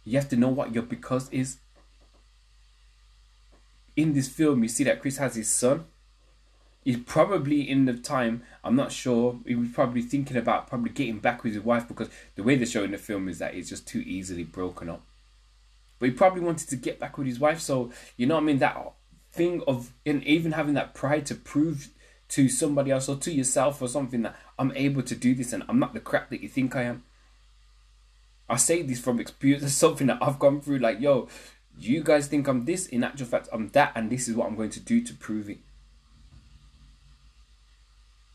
you 0.05 0.19
have 0.19 0.29
to 0.31 0.37
know 0.37 0.49
what 0.49 0.75
your 0.75 0.83
because 0.83 1.31
is. 1.31 1.59
In 3.97 4.13
this 4.15 4.29
film, 4.29 4.63
you 4.63 4.69
see 4.69 4.85
that 4.85 5.01
Chris 5.01 5.19
has 5.19 5.35
his 5.35 5.49
son. 5.49 5.87
He's 6.85 6.99
probably 6.99 7.69
in 7.69 7.85
the 7.85 7.95
time, 7.95 8.43
I'm 8.65 8.77
not 8.77 8.93
sure, 8.93 9.41
he 9.45 9.55
was 9.55 9.69
probably 9.75 10.01
thinking 10.01 10.37
about 10.37 10.69
probably 10.69 10.91
getting 10.91 11.19
back 11.19 11.43
with 11.43 11.53
his 11.53 11.63
wife 11.63 11.87
because 11.87 12.09
the 12.35 12.43
way 12.43 12.55
they're 12.55 12.67
showing 12.67 12.93
the 12.93 12.99
film 12.99 13.29
is 13.29 13.41
that 13.41 13.55
it's 13.55 13.69
just 13.69 13.87
too 13.87 13.99
easily 14.07 14.45
broken 14.45 14.89
up 14.89 15.03
but 15.99 16.09
he 16.09 16.15
probably 16.15 16.41
wanted 16.41 16.69
to 16.69 16.77
get 16.77 16.99
back 16.99 17.19
with 17.19 17.27
his 17.27 17.41
wife. 17.41 17.61
So 17.61 17.91
you 18.17 18.27
know 18.27 18.35
what 18.35 18.43
I 18.43 18.47
mean? 18.47 18.59
That 18.59 18.93
thing 19.31 19.63
of 19.67 19.93
in 20.05 20.23
even 20.25 20.53
having 20.53 20.75
that 20.75 20.95
pride 20.95 21.27
to 21.27 21.35
prove 21.35 21.91
to 22.29 22.49
somebody 22.49 22.91
else 22.91 23.09
or 23.09 23.17
to 23.17 23.33
yourself 23.33 23.81
or 23.81 23.89
something 23.89 24.23
that 24.23 24.37
I'm 24.59 24.73
able 24.75 25.03
to 25.03 25.15
do 25.15 25.35
this 25.35 25.53
and 25.53 25.65
I'm 25.69 25.79
not 25.79 25.95
the 25.95 26.01
crap 26.01 26.31
that 26.31 26.43
you 26.43 26.49
think 26.49 26.77
I 26.77 26.83
am. 26.83 27.05
I 28.51 28.57
say 28.57 28.83
this 28.83 29.01
from 29.01 29.21
experience. 29.21 29.63
It's 29.65 29.75
something 29.75 30.07
that 30.07 30.19
I've 30.23 30.39
gone 30.39 30.61
through. 30.61 30.79
Like, 30.79 31.01
yo, 31.01 31.29
you 31.79 32.03
guys 32.03 32.27
think 32.27 32.49
I'm 32.49 32.65
this. 32.65 32.87
In 32.87 33.05
actual 33.05 33.27
fact, 33.27 33.49
I'm 33.53 33.69
that, 33.69 33.93
and 33.95 34.11
this 34.11 34.29
is 34.29 34.35
what 34.35 34.47
I'm 34.47 34.57
going 34.57 34.71
to 34.71 34.81
do 34.81 35.03
to 35.03 35.15
prove 35.15 35.49
it 35.49 35.59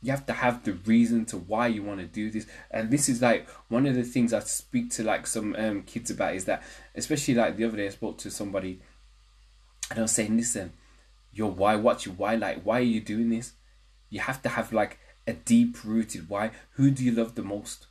you 0.04 0.12
have 0.12 0.26
to 0.26 0.34
have 0.34 0.64
the 0.64 0.74
reason 0.74 1.26
to 1.26 1.38
why 1.38 1.68
you 1.68 1.82
want 1.82 2.02
to 2.02 2.06
do 2.06 2.30
this. 2.30 2.46
And 2.70 2.92
this 2.92 3.08
is 3.08 3.22
like 3.22 3.50
one 3.70 3.86
of 3.88 3.96
the 3.96 4.04
things 4.04 4.34
i 4.34 4.40
speak 4.40 4.92
to 4.92 5.04
like 5.04 5.26
some 5.26 5.56
um, 5.58 5.84
kids 5.84 6.12
about 6.12 6.36
is 6.36 6.46
that 6.46 6.62
especially 6.94 7.34
like 7.34 7.56
the 7.56 7.64
other 7.64 7.78
day 7.78 7.88
i 7.88 7.90
spoke 7.90 8.18
to 8.20 8.30
somebody 8.30 8.82
and 9.90 10.00
i 10.00 10.02
was 10.02 10.12
saying 10.12 10.36
listen 10.36 10.74
your 11.32 11.52
why 11.52 11.76
what's 11.76 12.06
your 12.06 12.16
why 12.16 12.36
like 12.36 12.62
why 12.64 12.80
are 12.80 12.84
you 12.84 13.00
doing 13.02 13.30
this? 13.30 13.54
You 14.10 14.20
have 14.20 14.42
to 14.44 14.50
have 14.50 14.74
like 14.74 15.00
a 15.26 15.34
deep 15.34 15.84
rooted 15.84 16.30
why. 16.30 16.52
Who 16.72 16.92
do 16.92 17.04
you 17.04 17.12
love 17.14 17.36
the 17.36 17.42
most? 17.42 17.88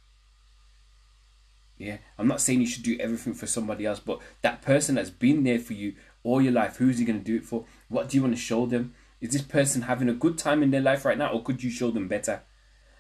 Yeah? 1.78 1.96
I'm 2.18 2.28
not 2.28 2.40
saying 2.40 2.60
you 2.60 2.66
should 2.66 2.84
do 2.84 2.96
everything 3.00 3.34
for 3.34 3.46
somebody 3.46 3.86
else 3.86 3.98
but 3.98 4.20
that 4.42 4.62
person 4.62 4.94
that's 4.94 5.10
been 5.10 5.42
there 5.42 5.58
for 5.58 5.72
you 5.72 5.94
all 6.22 6.40
your 6.40 6.52
life 6.52 6.76
who's 6.76 6.98
he 6.98 7.04
going 7.04 7.18
to 7.18 7.24
do 7.24 7.36
it 7.36 7.44
for? 7.44 7.64
What 7.88 8.08
do 8.08 8.16
you 8.18 8.22
want 8.22 8.34
to 8.34 8.40
show 8.40 8.66
them 8.66 8.94
is 9.22 9.30
this 9.30 9.42
person 9.42 9.82
having 9.82 10.10
a 10.10 10.14
good 10.14 10.36
time 10.36 10.62
in 10.62 10.70
their 10.72 10.82
life 10.82 11.04
right 11.06 11.16
now, 11.16 11.32
or 11.32 11.42
could 11.42 11.62
you 11.62 11.70
show 11.70 11.90
them 11.92 12.08
better? 12.08 12.42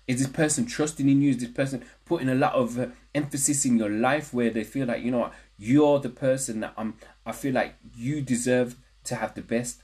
Is 0.06 0.20
this 0.20 0.28
person 0.28 0.66
trusting 0.66 1.08
in 1.08 1.20
you? 1.20 1.30
Is 1.30 1.38
this 1.38 1.50
person 1.50 1.84
putting 2.04 2.28
a 2.28 2.34
lot 2.34 2.54
of 2.54 2.78
uh, 2.78 2.86
emphasis 3.14 3.64
in 3.64 3.76
your 3.76 3.90
life 3.90 4.32
where 4.32 4.50
they 4.50 4.64
feel 4.64 4.86
like 4.86 5.02
you 5.02 5.10
know 5.10 5.18
what 5.18 5.34
you're 5.58 5.98
the 5.98 6.08
person 6.08 6.60
that 6.60 6.74
I'm? 6.76 6.94
I 7.26 7.32
feel 7.32 7.52
like 7.52 7.74
you 7.96 8.22
deserve 8.22 8.76
to 9.04 9.16
have 9.16 9.34
the 9.34 9.42
best. 9.42 9.82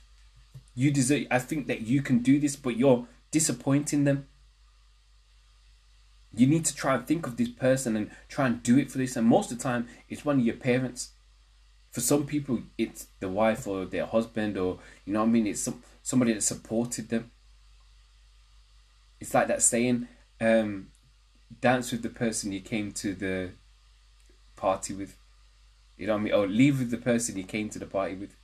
you 0.75 0.91
deserve. 0.91 1.27
I 1.29 1.39
think 1.39 1.67
that 1.67 1.81
you 1.81 2.01
can 2.01 2.19
do 2.19 2.39
this, 2.39 2.55
but 2.55 2.77
you're 2.77 3.05
disappointing 3.31 4.05
them. 4.05 4.27
You 6.33 6.47
need 6.47 6.63
to 6.65 6.75
try 6.75 6.95
and 6.95 7.05
think 7.05 7.27
of 7.27 7.35
this 7.35 7.49
person 7.49 7.95
and 7.97 8.11
try 8.29 8.45
and 8.47 8.63
do 8.63 8.77
it 8.77 8.89
for 8.91 8.97
this. 8.97 9.17
And 9.17 9.27
most 9.27 9.51
of 9.51 9.57
the 9.57 9.63
time, 9.63 9.87
it's 10.07 10.23
one 10.23 10.39
of 10.39 10.45
your 10.45 10.55
parents. 10.55 11.09
For 11.91 12.01
some 12.01 12.25
people, 12.25 12.61
it's 12.77 13.07
the 13.19 13.27
wife 13.27 13.67
or 13.67 13.85
their 13.85 14.05
husband, 14.05 14.57
or 14.57 14.79
you 15.05 15.13
know 15.13 15.19
what 15.19 15.29
I 15.29 15.31
mean. 15.31 15.47
It's 15.47 15.61
some 15.61 15.83
somebody 16.09 16.33
that 16.33 16.41
supported 16.41 17.07
them. 17.09 17.29
It's 19.19 19.35
like 19.35 19.47
that 19.47 19.61
saying, 19.61 20.07
um, 20.41 20.89
"Dance 21.61 21.91
with 21.91 22.01
the 22.01 22.09
person 22.09 22.51
you 22.51 22.61
came 22.61 22.91
to 22.93 23.13
the 23.13 23.51
party 24.55 24.93
with." 24.95 25.15
You 25.97 26.07
know 26.07 26.13
what 26.13 26.19
I 26.19 26.23
mean? 26.23 26.33
Or 26.33 26.47
leave 26.47 26.79
with 26.79 26.89
the 26.89 26.97
person 26.97 27.37
you 27.37 27.43
came 27.43 27.69
to 27.69 27.79
the 27.79 27.85
party 27.85 28.15
with. 28.15 28.35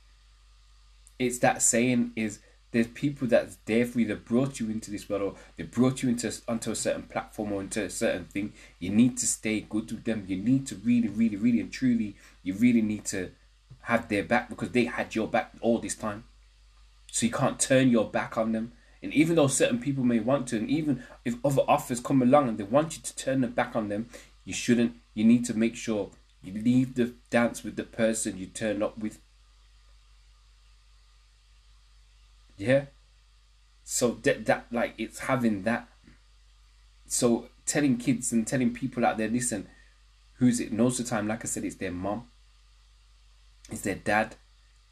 It's 1.18 1.38
that 1.38 1.60
saying 1.60 2.12
is 2.14 2.38
there's 2.70 2.86
people 2.88 3.26
that's 3.26 3.56
there 3.64 3.86
for 3.86 3.98
you 4.00 4.06
that 4.08 4.26
brought 4.26 4.60
you 4.60 4.68
into 4.70 4.90
this 4.90 5.08
world 5.08 5.22
or 5.22 5.34
they 5.56 5.64
brought 5.64 6.02
you 6.02 6.10
into 6.10 6.32
onto 6.46 6.70
a 6.70 6.76
certain 6.76 7.04
platform 7.04 7.52
or 7.52 7.62
into 7.62 7.82
a 7.82 7.90
certain 7.90 8.26
thing. 8.26 8.52
You 8.78 8.90
need 8.90 9.16
to 9.18 9.26
stay 9.26 9.60
good 9.60 9.90
with 9.90 10.04
them. 10.04 10.24
You 10.28 10.36
need 10.36 10.66
to 10.68 10.76
really, 10.76 11.08
really, 11.08 11.36
really 11.36 11.60
and 11.60 11.72
truly, 11.72 12.14
you 12.44 12.54
really 12.54 12.82
need 12.82 13.06
to 13.06 13.30
have 13.82 14.08
their 14.08 14.22
back 14.22 14.50
because 14.50 14.70
they 14.70 14.84
had 14.84 15.14
your 15.14 15.26
back 15.26 15.52
all 15.62 15.78
this 15.78 15.96
time. 15.96 16.24
So 17.16 17.24
you 17.24 17.32
can't 17.32 17.58
turn 17.58 17.88
your 17.88 18.04
back 18.04 18.36
on 18.36 18.52
them. 18.52 18.72
And 19.02 19.10
even 19.14 19.36
though 19.36 19.46
certain 19.46 19.78
people 19.78 20.04
may 20.04 20.20
want 20.20 20.48
to, 20.48 20.58
and 20.58 20.68
even 20.68 21.02
if 21.24 21.42
other 21.42 21.62
offers 21.66 21.98
come 21.98 22.20
along 22.20 22.46
and 22.46 22.58
they 22.58 22.64
want 22.64 22.94
you 22.94 23.02
to 23.02 23.16
turn 23.16 23.40
the 23.40 23.46
back 23.46 23.74
on 23.74 23.88
them, 23.88 24.10
you 24.44 24.52
shouldn't. 24.52 24.96
You 25.14 25.24
need 25.24 25.46
to 25.46 25.54
make 25.54 25.76
sure 25.76 26.10
you 26.42 26.52
leave 26.52 26.94
the 26.94 27.14
dance 27.30 27.64
with 27.64 27.76
the 27.76 27.84
person 27.84 28.36
you 28.36 28.44
turn 28.44 28.82
up 28.82 28.98
with. 28.98 29.18
Yeah. 32.58 32.84
So 33.82 34.18
that 34.24 34.44
that 34.44 34.66
like 34.70 34.92
it's 34.98 35.20
having 35.20 35.62
that. 35.62 35.88
So 37.06 37.48
telling 37.64 37.96
kids 37.96 38.30
and 38.30 38.46
telling 38.46 38.74
people 38.74 39.06
out 39.06 39.16
there, 39.16 39.28
listen, 39.28 39.68
who's 40.34 40.60
it? 40.60 40.70
Most 40.70 41.00
of 41.00 41.06
the 41.06 41.10
time, 41.12 41.28
like 41.28 41.46
I 41.46 41.48
said, 41.48 41.64
it's 41.64 41.76
their 41.76 41.92
mom, 41.92 42.28
it's 43.70 43.80
their 43.80 43.94
dad, 43.94 44.36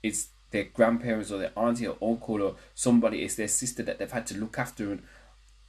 it's 0.03 0.29
their 0.55 0.65
grandparents 0.65 1.33
or 1.33 1.39
their 1.39 1.59
auntie 1.59 1.89
or 1.89 1.99
uncle 2.01 2.41
or 2.41 2.55
somebody. 2.75 3.23
It's 3.23 3.35
their 3.35 3.49
sister 3.49 3.83
that 3.83 3.99
they've 3.99 4.11
had 4.11 4.27
to 4.29 4.39
look 4.39 4.57
after. 4.57 4.93
And 4.93 5.03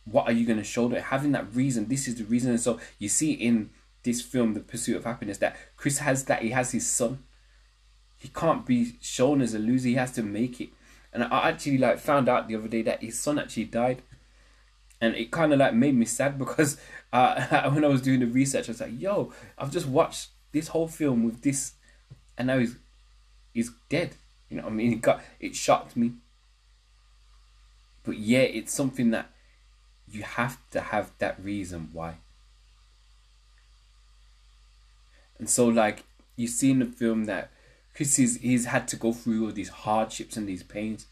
what 0.06 0.28
are 0.28 0.32
you 0.32 0.46
going 0.46 0.60
to 0.60 0.64
show 0.64 0.88
them? 0.88 1.02
Having 1.02 1.32
that 1.32 1.54
reason. 1.54 1.88
This 1.88 2.08
is 2.08 2.16
the 2.16 2.24
reason. 2.24 2.52
And 2.52 2.62
so 2.62 2.80
you 3.00 3.10
see 3.10 3.34
in 3.34 3.72
this 4.04 4.22
film, 4.22 4.54
The 4.54 4.60
Pursuit 4.60 4.96
of 4.96 5.04
Happyness, 5.04 5.40
that 5.40 5.58
Chris 5.76 5.98
has 5.98 6.26
that 6.26 6.44
he 6.44 6.52
has 6.52 6.72
his 6.72 6.88
son. 6.88 7.24
He 8.16 8.28
can't 8.30 8.64
be 8.64 8.94
shown 9.02 9.42
as 9.42 9.56
a 9.56 9.60
loser. 9.60 9.90
He 9.90 9.96
has 9.96 10.12
to 10.14 10.24
make 10.24 10.62
it. 10.62 10.70
And 11.12 11.24
I 11.24 11.50
actually 11.50 11.80
like 11.80 11.98
found 11.98 12.30
out 12.30 12.48
the 12.48 12.56
other 12.56 12.68
day 12.68 12.84
that 12.84 13.02
his 13.02 13.18
son 13.18 13.40
actually 13.40 13.66
died, 13.66 14.04
and 15.02 15.16
it 15.16 15.32
kind 15.32 15.52
of 15.52 15.60
like 15.60 15.74
made 15.74 15.96
me 15.96 16.06
sad 16.06 16.38
because 16.38 16.78
uh, 17.14 17.70
when 17.72 17.84
I 17.84 17.88
was 17.88 18.02
doing 18.02 18.20
the 18.20 18.28
research, 18.28 18.68
I 18.68 18.72
was 18.72 18.82
like, 18.82 19.00
"Yo, 19.00 19.32
I've 19.58 19.72
just 19.72 19.88
watched 19.88 20.30
this 20.52 20.68
whole 20.68 20.88
film 20.88 21.24
with 21.24 21.42
this, 21.42 21.74
and 22.38 22.48
now 22.48 22.60
he's 22.60 22.76
he's 23.54 23.72
dead." 23.90 24.16
You 24.50 24.58
know 24.58 24.64
what 24.64 24.74
I 24.74 24.76
mean? 24.76 24.94
It 24.94 25.02
got 25.02 25.22
it 25.40 25.56
shocked 25.56 25.96
me. 25.98 26.14
But 28.04 28.18
yeah, 28.18 28.40
it's 28.40 28.74
something 28.74 29.12
that 29.12 29.32
you 30.08 30.24
have 30.24 30.58
to 30.72 30.82
have 30.82 31.12
that 31.20 31.44
reason 31.44 31.90
why. 31.92 32.16
And 35.40 35.50
so, 35.50 35.68
like 35.68 36.04
you 36.36 36.48
see 36.48 36.72
in 36.72 36.80
the 36.80 36.86
film 36.86 37.26
that 37.26 37.50
Chris 37.96 38.20
is 38.20 38.38
he's 38.38 38.66
had 38.66 38.88
to 38.90 38.96
go 38.96 39.14
through 39.14 39.46
all 39.46 39.52
these 39.52 39.70
hardships 39.70 40.38
and 40.38 40.48
these 40.48 40.64
pains, 40.64 41.08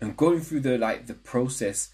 and 0.00 0.16
going 0.16 0.40
through 0.40 0.60
the 0.60 0.78
like 0.78 1.06
the 1.06 1.14
process 1.14 1.90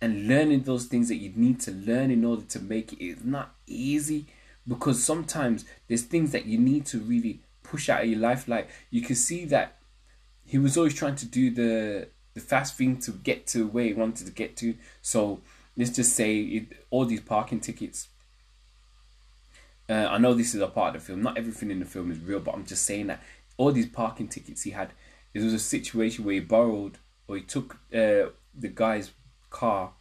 and 0.00 0.28
learning 0.28 0.62
those 0.62 0.86
things 0.86 1.08
that 1.08 1.16
you 1.16 1.32
need 1.34 1.60
to 1.60 1.70
learn 1.70 2.10
in 2.10 2.24
order 2.24 2.42
to 2.42 2.60
make 2.60 2.92
it 2.92 3.02
is 3.02 3.24
not 3.24 3.54
easy 3.66 4.26
because 4.66 5.02
sometimes 5.02 5.64
there's 5.88 6.02
things 6.02 6.32
that 6.32 6.46
you 6.46 6.58
need 6.58 6.84
to 6.84 6.98
really 6.98 7.40
push 7.74 7.88
out 7.88 8.02
of 8.02 8.08
your 8.08 8.20
life. 8.20 8.46
Like 8.48 8.68
you 8.90 9.02
can 9.02 9.16
see 9.16 9.44
that 9.46 9.76
he 10.44 10.58
was 10.58 10.76
always 10.76 10.94
trying 10.94 11.16
to 11.16 11.26
do 11.26 11.50
the 11.50 12.08
the 12.34 12.40
fast 12.40 12.76
thing 12.76 12.98
to 12.98 13.12
get 13.12 13.46
to 13.48 13.66
where 13.66 13.84
he 13.84 13.94
wanted 13.94 14.26
to 14.26 14.32
get 14.32 14.56
to. 14.58 14.74
So 15.02 15.40
let's 15.76 15.94
just 16.00 16.12
say 16.14 16.30
it, 16.40 16.64
all 16.90 17.04
these 17.04 17.20
parking 17.20 17.60
tickets 17.60 18.08
uh, 19.88 20.08
I 20.10 20.18
know 20.18 20.34
this 20.34 20.54
is 20.54 20.60
a 20.60 20.66
part 20.66 20.94
of 20.94 21.02
the 21.02 21.06
film. 21.06 21.22
Not 21.22 21.36
everything 21.36 21.70
in 21.70 21.80
the 21.80 21.86
film 21.86 22.10
is 22.10 22.18
real, 22.18 22.40
but 22.40 22.54
I'm 22.54 22.64
just 22.64 22.84
saying 22.84 23.08
that 23.08 23.22
all 23.56 23.72
these 23.72 23.88
parking 23.88 24.28
tickets 24.28 24.62
he 24.62 24.70
had, 24.70 24.92
it 25.34 25.42
was 25.42 25.52
a 25.52 25.58
situation 25.58 26.24
where 26.24 26.34
he 26.34 26.40
borrowed 26.40 26.98
or 27.28 27.36
he 27.36 27.42
took 27.42 27.74
uh, 27.92 28.30
the 28.54 28.68
guy's 28.74 29.10
car 29.50 29.92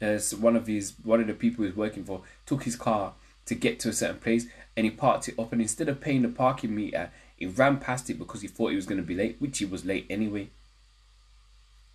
as 0.00 0.34
one 0.34 0.56
of 0.56 0.66
his 0.66 0.94
one 1.04 1.20
of 1.20 1.26
the 1.26 1.34
people 1.34 1.62
he 1.62 1.70
was 1.70 1.76
working 1.76 2.04
for 2.04 2.22
took 2.46 2.62
his 2.64 2.74
car 2.74 3.12
to 3.44 3.54
get 3.54 3.78
to 3.80 3.90
a 3.90 3.92
certain 3.92 4.18
place 4.18 4.46
and 4.76 4.84
he 4.84 4.90
parked 4.90 5.28
it 5.28 5.38
up 5.38 5.52
and 5.52 5.60
instead 5.60 5.88
of 5.88 6.00
paying 6.00 6.22
the 6.22 6.28
parking 6.28 6.74
meter 6.74 7.10
he 7.36 7.46
ran 7.46 7.78
past 7.78 8.08
it 8.10 8.18
because 8.18 8.42
he 8.42 8.48
thought 8.48 8.70
he 8.70 8.76
was 8.76 8.86
going 8.86 9.00
to 9.00 9.06
be 9.06 9.14
late 9.14 9.36
which 9.38 9.58
he 9.58 9.64
was 9.64 9.84
late 9.84 10.06
anyway 10.10 10.48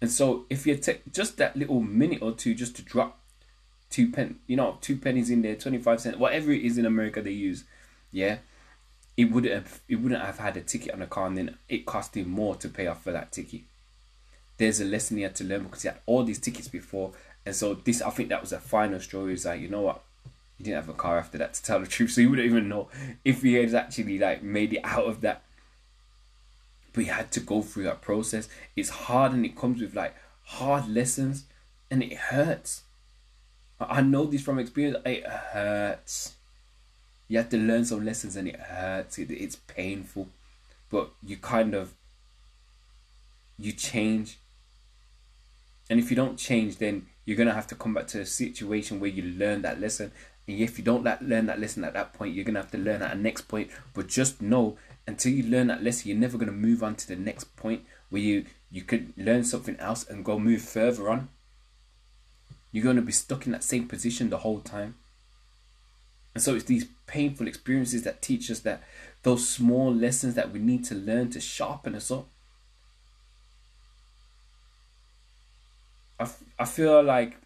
and 0.01 0.11
so 0.11 0.45
if 0.49 0.67
you 0.67 0.75
take 0.75 1.11
just 1.11 1.37
that 1.37 1.55
little 1.55 1.81
minute 1.81 2.21
or 2.21 2.31
two 2.31 2.53
just 2.53 2.75
to 2.75 2.81
drop 2.81 3.19
two 3.89 4.11
pen, 4.11 4.39
you 4.47 4.57
know, 4.57 4.77
two 4.81 4.97
pennies 4.97 5.29
in 5.29 5.41
there, 5.41 5.55
twenty 5.55 5.77
five 5.77 6.01
cents, 6.01 6.17
whatever 6.17 6.51
it 6.51 6.61
is 6.61 6.77
in 6.77 6.85
America 6.85 7.21
they 7.21 7.31
use, 7.31 7.63
yeah, 8.11 8.37
it 9.17 9.31
wouldn't 9.31 9.53
have 9.53 9.81
it 9.87 9.95
wouldn't 9.95 10.21
have 10.21 10.39
had 10.39 10.57
a 10.57 10.61
ticket 10.61 10.93
on 10.93 10.99
the 10.99 11.05
car, 11.05 11.27
and 11.27 11.37
then 11.37 11.57
it 11.69 11.85
cost 11.85 12.15
him 12.15 12.29
more 12.29 12.55
to 12.55 12.69
pay 12.69 12.87
off 12.87 13.03
for 13.03 13.11
that 13.11 13.31
ticket. 13.31 13.61
There's 14.57 14.79
a 14.79 14.85
lesson 14.85 15.17
he 15.17 15.23
had 15.23 15.35
to 15.35 15.43
learn 15.43 15.63
because 15.63 15.83
he 15.83 15.87
had 15.87 15.99
all 16.05 16.23
these 16.23 16.39
tickets 16.39 16.67
before, 16.67 17.13
and 17.45 17.55
so 17.55 17.73
this 17.73 18.01
I 18.01 18.09
think 18.09 18.29
that 18.29 18.41
was 18.41 18.51
a 18.51 18.59
final 18.59 18.99
story. 18.99 19.33
Is 19.33 19.45
like 19.45 19.61
you 19.61 19.69
know 19.69 19.81
what, 19.81 20.01
he 20.57 20.63
didn't 20.63 20.77
have 20.77 20.89
a 20.89 20.93
car 20.93 21.17
after 21.17 21.37
that 21.37 21.53
to 21.55 21.63
tell 21.63 21.79
the 21.79 21.87
truth, 21.87 22.11
so 22.11 22.21
he 22.21 22.27
wouldn't 22.27 22.47
even 22.47 22.69
know 22.69 22.89
if 23.23 23.41
he 23.41 23.55
had 23.55 23.73
actually 23.73 24.19
like 24.19 24.41
made 24.43 24.73
it 24.73 24.81
out 24.83 25.05
of 25.05 25.21
that. 25.21 25.43
But 26.93 27.03
he 27.03 27.09
had 27.09 27.31
to 27.33 27.39
go 27.41 27.61
through 27.61 27.83
that 27.83 28.01
process. 28.01 28.47
It's 28.75 28.89
hard 28.89 29.33
and 29.33 29.45
it 29.45 29.57
comes 29.57 29.81
with 29.81 29.95
like 29.95 30.15
hard 30.43 30.87
lessons, 30.87 31.45
and 31.91 32.01
it 32.01 32.13
hurts 32.13 32.83
I 33.79 34.01
know 34.01 34.25
this 34.25 34.41
from 34.41 34.59
experience. 34.59 34.97
It 35.05 35.25
hurts. 35.25 36.35
You 37.27 37.37
have 37.37 37.49
to 37.49 37.57
learn 37.57 37.85
some 37.85 38.05
lessons, 38.05 38.35
and 38.35 38.47
it 38.47 38.59
hurts. 38.59 39.17
It, 39.17 39.31
it's 39.31 39.55
painful, 39.55 40.29
but 40.89 41.11
you 41.23 41.37
kind 41.37 41.73
of 41.73 41.93
you 43.57 43.71
change. 43.71 44.37
And 45.89 45.99
if 45.99 46.09
you 46.09 46.15
don't 46.15 46.37
change, 46.37 46.77
then 46.77 47.07
you're 47.25 47.37
gonna 47.37 47.53
have 47.53 47.67
to 47.67 47.75
come 47.75 47.93
back 47.93 48.07
to 48.07 48.21
a 48.21 48.25
situation 48.25 48.99
where 48.99 49.09
you 49.09 49.23
learn 49.23 49.61
that 49.63 49.79
lesson. 49.79 50.11
And 50.47 50.59
if 50.59 50.77
you 50.77 50.83
don't 50.83 51.03
learn 51.21 51.47
that 51.47 51.59
lesson 51.59 51.83
at 51.83 51.93
that 51.93 52.13
point, 52.13 52.33
you're 52.33 52.45
gonna 52.45 52.61
have 52.61 52.71
to 52.71 52.77
learn 52.77 53.01
at 53.01 53.15
a 53.15 53.19
next 53.19 53.47
point. 53.47 53.69
But 53.93 54.07
just 54.07 54.41
know, 54.41 54.77
until 55.07 55.31
you 55.31 55.43
learn 55.43 55.67
that 55.67 55.83
lesson, 55.83 56.09
you're 56.09 56.17
never 56.17 56.37
gonna 56.37 56.51
move 56.51 56.83
on 56.83 56.95
to 56.95 57.07
the 57.07 57.15
next 57.15 57.55
point 57.55 57.83
where 58.09 58.21
you 58.21 58.45
you 58.71 58.81
could 58.81 59.13
learn 59.17 59.43
something 59.43 59.77
else 59.77 60.07
and 60.07 60.25
go 60.25 60.37
move 60.37 60.61
further 60.61 61.09
on. 61.09 61.29
You're 62.71 62.93
to 62.93 63.01
be 63.01 63.11
stuck 63.13 63.45
in 63.45 63.53
that 63.53 63.63
same 63.63 63.87
position 63.87 64.29
the 64.29 64.39
whole 64.39 64.59
time. 64.59 64.95
And 66.33 66.43
so 66.43 66.55
it's 66.55 66.65
these 66.65 66.87
painful 67.07 67.47
experiences 67.47 68.03
that 68.03 68.21
teach 68.21 68.51
us 68.51 68.59
that 68.59 68.83
those 69.23 69.47
small 69.47 69.93
lessons 69.93 70.35
that 70.35 70.51
we 70.51 70.59
need 70.59 70.83
to 70.85 70.95
learn 70.95 71.29
to 71.31 71.39
sharpen 71.39 71.95
us 71.95 72.11
up. 72.11 72.27
I, 76.19 76.27
I 76.59 76.65
feel 76.65 77.01
like 77.01 77.37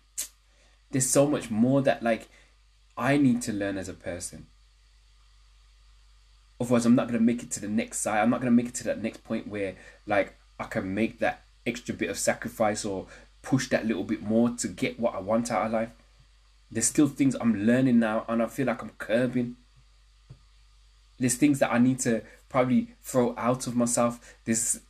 there's 0.90 1.08
so 1.08 1.28
much 1.28 1.52
more 1.52 1.84
that 1.84 2.02
like 2.02 2.28
I 3.00 3.18
need 3.18 3.42
to 3.44 3.54
learn 3.54 3.78
as 3.78 3.90
a 3.90 3.94
person. 3.94 4.48
Otherwise, 6.62 6.86
I'm 6.86 6.96
not 6.96 7.08
gonna 7.08 7.20
make 7.20 7.42
it 7.42 7.52
to 7.52 7.62
the 7.62 7.68
next 7.68 8.02
side. 8.02 8.20
I'm 8.20 8.30
not 8.30 8.42
gonna 8.42 8.52
make 8.52 8.68
it 8.68 8.76
to 8.76 8.84
that 8.86 9.02
next 9.02 9.24
point 9.24 9.48
where 9.48 9.76
like 10.06 10.36
I 10.60 10.66
can 10.66 10.94
make 10.94 11.20
that 11.20 11.44
extra 11.66 11.96
bit 11.96 12.10
of 12.10 12.18
sacrifice 12.18 12.84
or 12.84 13.08
push 13.42 13.70
that 13.70 13.86
little 13.86 14.04
bit 14.04 14.22
more 14.22 14.50
to 14.50 14.68
get 14.68 15.00
what 15.00 15.16
I 15.16 15.20
want 15.20 15.52
out 15.52 15.68
of 15.68 15.72
life. 15.72 15.92
There's 16.72 16.88
still 16.88 17.08
things 17.08 17.36
I'm 17.36 17.66
learning 17.66 18.00
now, 18.00 18.26
and 18.28 18.44
I 18.44 18.48
feel 18.48 18.68
like 18.68 18.82
I'm 18.82 18.92
curbing. 18.98 19.56
There's 21.18 21.36
things 21.36 21.60
that 21.60 21.72
I 21.72 21.80
need 21.80 22.00
to 22.00 22.22
probably 22.48 22.90
throw 23.02 23.34
out 23.38 23.66
of 23.68 23.76
myself. 23.76 24.36
There's 24.46 24.82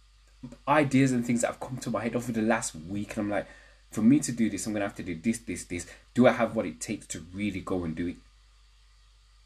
ideas 0.67 1.11
and 1.11 1.25
things 1.25 1.41
that 1.41 1.47
have 1.47 1.59
come 1.59 1.77
to 1.77 1.89
my 1.89 2.03
head 2.03 2.15
over 2.15 2.31
the 2.31 2.41
last 2.41 2.75
week, 2.75 3.15
and 3.15 3.25
I'm 3.25 3.29
like, 3.29 3.47
for 3.91 4.01
me 4.01 4.19
to 4.19 4.31
do 4.31 4.49
this, 4.49 4.65
I'm 4.65 4.73
gonna 4.73 4.85
have 4.85 4.95
to 4.95 5.03
do 5.03 5.15
this, 5.15 5.39
this, 5.39 5.65
this. 5.65 5.87
Do 6.13 6.27
I 6.27 6.31
have 6.31 6.55
what 6.55 6.65
it 6.65 6.79
takes 6.79 7.07
to 7.07 7.25
really 7.33 7.61
go 7.61 7.83
and 7.83 7.95
do 7.95 8.07
it? 8.07 8.17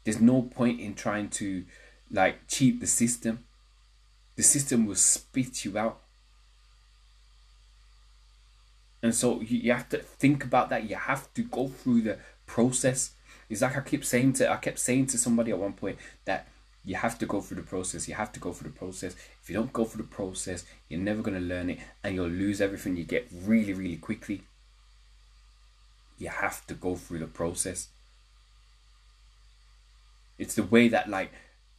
There's 0.04 0.20
no 0.20 0.42
point 0.42 0.80
in 0.80 0.94
trying 0.94 1.30
to 1.30 1.64
like 2.10 2.46
cheat 2.48 2.80
the 2.80 2.86
system. 2.86 3.44
The 4.36 4.42
system 4.42 4.86
will 4.86 4.96
spit 4.96 5.64
you 5.64 5.78
out. 5.78 6.00
And 9.02 9.14
so 9.14 9.40
you, 9.42 9.72
have 9.72 9.88
to 9.90 9.98
think 9.98 10.44
about 10.44 10.70
that. 10.70 10.88
You 10.88 10.96
have 10.96 11.32
to 11.34 11.42
go 11.42 11.68
through 11.68 12.02
the 12.02 12.18
process. 12.46 13.12
It's 13.50 13.60
like 13.60 13.76
I 13.76 13.80
keep 13.80 14.04
saying 14.04 14.34
to 14.34 14.50
I 14.50 14.56
kept 14.56 14.78
saying 14.78 15.08
to 15.08 15.18
somebody 15.18 15.50
at 15.50 15.58
one 15.58 15.74
point 15.74 15.98
that 16.24 16.48
You 16.84 16.96
have 16.96 17.18
to 17.18 17.26
go 17.26 17.40
through 17.40 17.56
the 17.56 17.62
process. 17.62 18.08
You 18.08 18.14
have 18.14 18.32
to 18.32 18.40
go 18.40 18.52
through 18.52 18.70
the 18.70 18.78
process. 18.78 19.14
If 19.42 19.48
you 19.48 19.56
don't 19.56 19.72
go 19.72 19.84
through 19.84 20.02
the 20.02 20.08
process, 20.08 20.64
you're 20.88 21.00
never 21.00 21.22
going 21.22 21.40
to 21.40 21.44
learn 21.44 21.70
it 21.70 21.78
and 22.02 22.14
you'll 22.14 22.28
lose 22.28 22.60
everything 22.60 22.96
you 22.96 23.04
get 23.04 23.28
really, 23.32 23.72
really 23.72 23.96
quickly. 23.96 24.42
You 26.18 26.28
have 26.28 26.66
to 26.66 26.74
go 26.74 26.94
through 26.94 27.20
the 27.20 27.26
process. 27.26 27.88
It's 30.38 30.54
the 30.54 30.62
way 30.62 30.88
that, 30.88 31.08
like, 31.08 31.32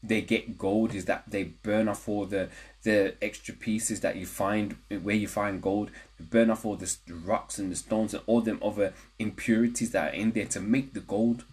they 0.07 0.21
get 0.21 0.57
gold 0.57 0.93
is 0.93 1.05
that 1.05 1.24
they 1.27 1.43
burn 1.43 1.88
off 1.88 2.07
all 2.07 2.25
the 2.25 2.50
the 2.83 3.15
extra 3.21 3.53
pieces 3.53 4.01
that 4.01 4.15
you 4.15 4.25
find 4.25 4.75
where 5.01 5.15
you 5.15 5.27
find 5.27 5.62
gold 5.62 5.89
they 6.19 6.25
burn 6.25 6.51
off 6.51 6.65
all 6.65 6.75
the 6.75 6.95
rocks 7.09 7.57
and 7.57 7.71
the 7.71 7.75
stones 7.75 8.13
and 8.13 8.21
all 8.27 8.41
them 8.41 8.59
other 8.63 8.93
impurities 9.17 9.91
that 9.91 10.13
are 10.13 10.15
in 10.15 10.31
there 10.31 10.45
to 10.45 10.59
make 10.59 10.93
the 10.93 11.00
gold 11.00 11.43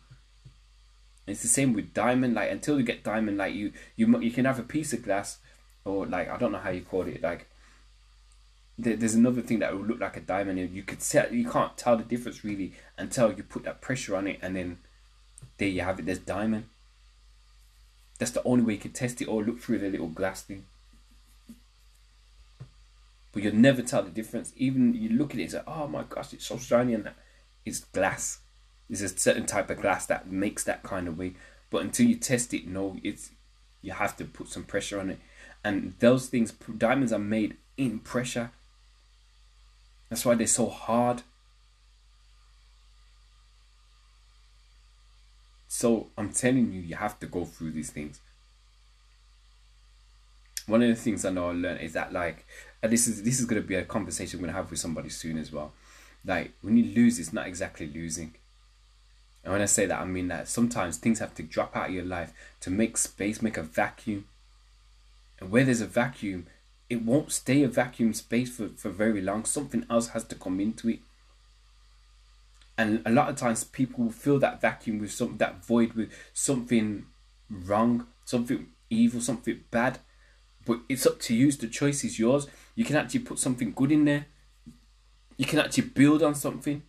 it's 1.26 1.42
the 1.42 1.48
same 1.48 1.72
with 1.72 1.94
diamond 1.94 2.34
like 2.34 2.50
until 2.50 2.78
you 2.78 2.84
get 2.84 3.04
diamond 3.04 3.38
like 3.38 3.54
you 3.54 3.72
you 3.96 4.20
you 4.20 4.30
can 4.30 4.44
have 4.44 4.58
a 4.58 4.62
piece 4.62 4.92
of 4.92 5.02
glass 5.02 5.38
or 5.84 6.06
like 6.06 6.28
i 6.28 6.36
don't 6.36 6.52
know 6.52 6.58
how 6.58 6.70
you 6.70 6.82
call 6.82 7.02
it 7.02 7.22
like 7.22 7.48
there, 8.78 8.96
there's 8.96 9.14
another 9.14 9.42
thing 9.42 9.58
that 9.60 9.72
will 9.72 9.84
look 9.84 10.00
like 10.00 10.16
a 10.16 10.20
diamond 10.20 10.58
and 10.58 10.74
you 10.74 10.82
could 10.82 11.00
tell 11.00 11.32
you 11.32 11.48
can't 11.48 11.76
tell 11.76 11.96
the 11.96 12.04
difference 12.04 12.42
really 12.42 12.72
until 12.98 13.32
you 13.32 13.42
put 13.42 13.64
that 13.64 13.80
pressure 13.80 14.16
on 14.16 14.26
it 14.26 14.38
and 14.42 14.56
then 14.56 14.78
there 15.58 15.68
you 15.68 15.82
have 15.82 15.98
it 15.98 16.06
there's 16.06 16.18
diamond 16.18 16.64
that's 18.22 18.30
the 18.30 18.44
only 18.44 18.62
way 18.62 18.74
you 18.74 18.78
can 18.78 18.92
test 18.92 19.20
it 19.20 19.26
or 19.26 19.42
look 19.42 19.58
through 19.58 19.78
the 19.78 19.88
little 19.90 20.06
glass 20.06 20.42
thing. 20.42 20.64
But 23.32 23.42
you'll 23.42 23.56
never 23.56 23.82
tell 23.82 24.04
the 24.04 24.10
difference. 24.10 24.52
Even 24.56 24.94
you 24.94 25.08
look 25.08 25.32
at 25.32 25.40
it 25.40 25.42
and 25.42 25.50
say, 25.50 25.60
oh 25.66 25.88
my 25.88 26.04
gosh, 26.04 26.32
it's 26.32 26.46
so 26.46 26.56
shiny 26.56 26.94
and 26.94 27.02
that. 27.02 27.16
It's 27.64 27.80
glass. 27.80 28.38
It's 28.92 29.00
a 29.00 29.08
certain 29.08 29.46
type 29.46 29.70
of 29.70 29.80
glass 29.80 30.04
that 30.06 30.30
makes 30.30 30.64
that 30.64 30.82
kind 30.82 31.08
of 31.08 31.16
way. 31.16 31.32
But 31.70 31.82
until 31.82 32.06
you 32.06 32.16
test 32.16 32.52
it, 32.52 32.66
no, 32.66 32.98
it's 33.02 33.30
you 33.80 33.92
have 33.92 34.18
to 34.18 34.26
put 34.26 34.48
some 34.48 34.64
pressure 34.64 35.00
on 35.00 35.08
it. 35.08 35.18
And 35.64 35.94
those 35.98 36.26
things, 36.28 36.52
diamonds 36.52 37.10
are 37.10 37.18
made 37.18 37.56
in 37.78 38.00
pressure. 38.00 38.50
That's 40.10 40.26
why 40.26 40.34
they're 40.34 40.46
so 40.46 40.68
hard. 40.68 41.22
So 45.68 46.08
I'm 46.18 46.30
telling 46.30 46.70
you, 46.70 46.82
you 46.82 46.96
have 46.96 47.18
to 47.20 47.26
go 47.26 47.46
through 47.46 47.70
these 47.70 47.90
things. 47.90 48.20
One 50.66 50.82
of 50.82 50.88
the 50.88 50.94
things 50.94 51.24
I 51.24 51.30
know 51.30 51.48
I 51.48 51.52
learned 51.54 51.80
is 51.80 51.94
that 51.94 52.12
like, 52.12 52.44
and 52.82 52.92
this 52.92 53.08
is 53.08 53.22
this 53.22 53.40
is 53.40 53.46
gonna 53.46 53.62
be 53.62 53.76
a 53.76 53.84
conversation 53.84 54.38
I'm 54.38 54.44
gonna 54.44 54.52
have 54.52 54.70
with 54.70 54.80
somebody 54.80 55.08
soon 55.08 55.38
as 55.38 55.50
well. 55.50 55.72
Like 56.26 56.52
when 56.60 56.76
you 56.76 56.94
lose, 56.94 57.18
it's 57.18 57.32
not 57.32 57.46
exactly 57.46 57.86
losing. 57.86 58.34
And 59.44 59.52
when 59.52 59.62
I 59.62 59.66
say 59.66 59.86
that, 59.86 60.00
I 60.00 60.04
mean 60.04 60.28
that 60.28 60.48
sometimes 60.48 60.96
things 60.96 61.18
have 61.18 61.34
to 61.34 61.42
drop 61.42 61.76
out 61.76 61.88
of 61.88 61.94
your 61.94 62.04
life 62.04 62.32
to 62.60 62.70
make 62.70 62.96
space, 62.96 63.42
make 63.42 63.56
a 63.56 63.62
vacuum. 63.62 64.26
And 65.40 65.50
where 65.50 65.64
there's 65.64 65.80
a 65.80 65.86
vacuum, 65.86 66.46
it 66.88 67.02
won't 67.02 67.32
stay 67.32 67.62
a 67.62 67.68
vacuum 67.68 68.14
space 68.14 68.56
for, 68.56 68.68
for 68.68 68.90
very 68.90 69.20
long. 69.20 69.44
Something 69.44 69.84
else 69.90 70.08
has 70.08 70.24
to 70.24 70.34
come 70.36 70.60
into 70.60 70.88
it. 70.90 71.00
And 72.78 73.02
a 73.04 73.10
lot 73.10 73.28
of 73.28 73.36
times 73.36 73.64
people 73.64 74.10
fill 74.10 74.38
that 74.38 74.60
vacuum 74.60 74.98
with 74.98 75.12
some 75.12 75.36
that 75.38 75.64
void 75.64 75.92
with 75.92 76.10
something 76.32 77.06
wrong, 77.50 78.06
something 78.24 78.68
evil, 78.90 79.20
something 79.20 79.60
bad. 79.70 79.98
But 80.64 80.80
it's 80.88 81.06
up 81.06 81.18
to 81.20 81.34
you. 81.34 81.50
The 81.50 81.66
choice 81.66 82.04
is 82.04 82.18
yours. 82.18 82.46
You 82.74 82.84
can 82.84 82.96
actually 82.96 83.20
put 83.20 83.38
something 83.38 83.72
good 83.72 83.92
in 83.92 84.04
there. 84.04 84.26
You 85.36 85.44
can 85.44 85.58
actually 85.58 85.88
build 85.88 86.22
on 86.22 86.34
something. 86.34 86.82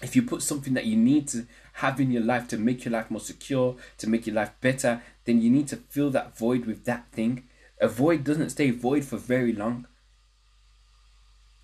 If 0.00 0.16
you 0.16 0.22
put 0.22 0.42
something 0.42 0.74
that 0.74 0.86
you 0.86 0.96
need 0.96 1.28
to 1.28 1.46
have 1.74 2.00
in 2.00 2.10
your 2.10 2.22
life 2.22 2.48
to 2.48 2.56
make 2.56 2.84
your 2.84 2.92
life 2.92 3.10
more 3.10 3.20
secure, 3.20 3.76
to 3.98 4.08
make 4.08 4.26
your 4.26 4.34
life 4.34 4.52
better, 4.60 5.02
then 5.24 5.40
you 5.40 5.50
need 5.50 5.68
to 5.68 5.76
fill 5.76 6.10
that 6.10 6.36
void 6.36 6.64
with 6.66 6.84
that 6.84 7.10
thing. 7.12 7.44
A 7.80 7.88
void 7.88 8.24
doesn't 8.24 8.50
stay 8.50 8.70
void 8.70 9.04
for 9.04 9.16
very 9.16 9.52
long. 9.52 9.86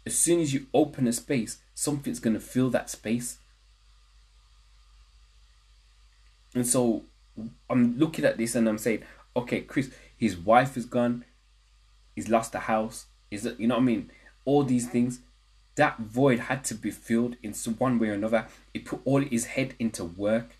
As 0.07 0.17
soon 0.17 0.41
as 0.41 0.55
you 0.55 0.67
open 0.73 1.07
a 1.07 1.13
space, 1.13 1.59
something's 1.75 2.21
going 2.21 2.35
to 2.35 2.41
fill 2.41 2.71
that 2.71 2.91
space. 2.91 3.39
And 6.55 6.67
so 6.67 7.05
I'm 7.69 7.99
looking 7.99 8.25
at 8.25 8.39
this 8.39 8.55
and 8.55 8.69
I'm 8.69 8.79
saying, 8.79 9.03
okay, 9.37 9.61
Chris, 9.61 9.91
his 10.17 10.37
wife 10.37 10.77
is 10.77 10.87
gone, 10.87 11.25
he's 12.15 12.29
lost 12.29 12.53
the 12.53 12.61
house, 12.61 13.07
is 13.31 13.49
you 13.59 13.69
know 13.69 13.77
what 13.77 13.83
I 13.83 13.85
mean? 13.85 14.11
All 14.45 14.65
these 14.65 14.89
things, 14.89 15.21
that 15.79 15.99
void 15.99 16.41
had 16.41 16.63
to 16.65 16.75
be 16.75 16.91
filled 16.91 17.37
in 17.43 17.55
one 17.79 17.99
way 17.99 18.09
or 18.09 18.13
another. 18.13 18.47
He 18.73 18.81
put 18.81 19.01
all 19.05 19.21
his 19.21 19.47
head 19.47 19.75
into 19.79 20.05
work. 20.05 20.57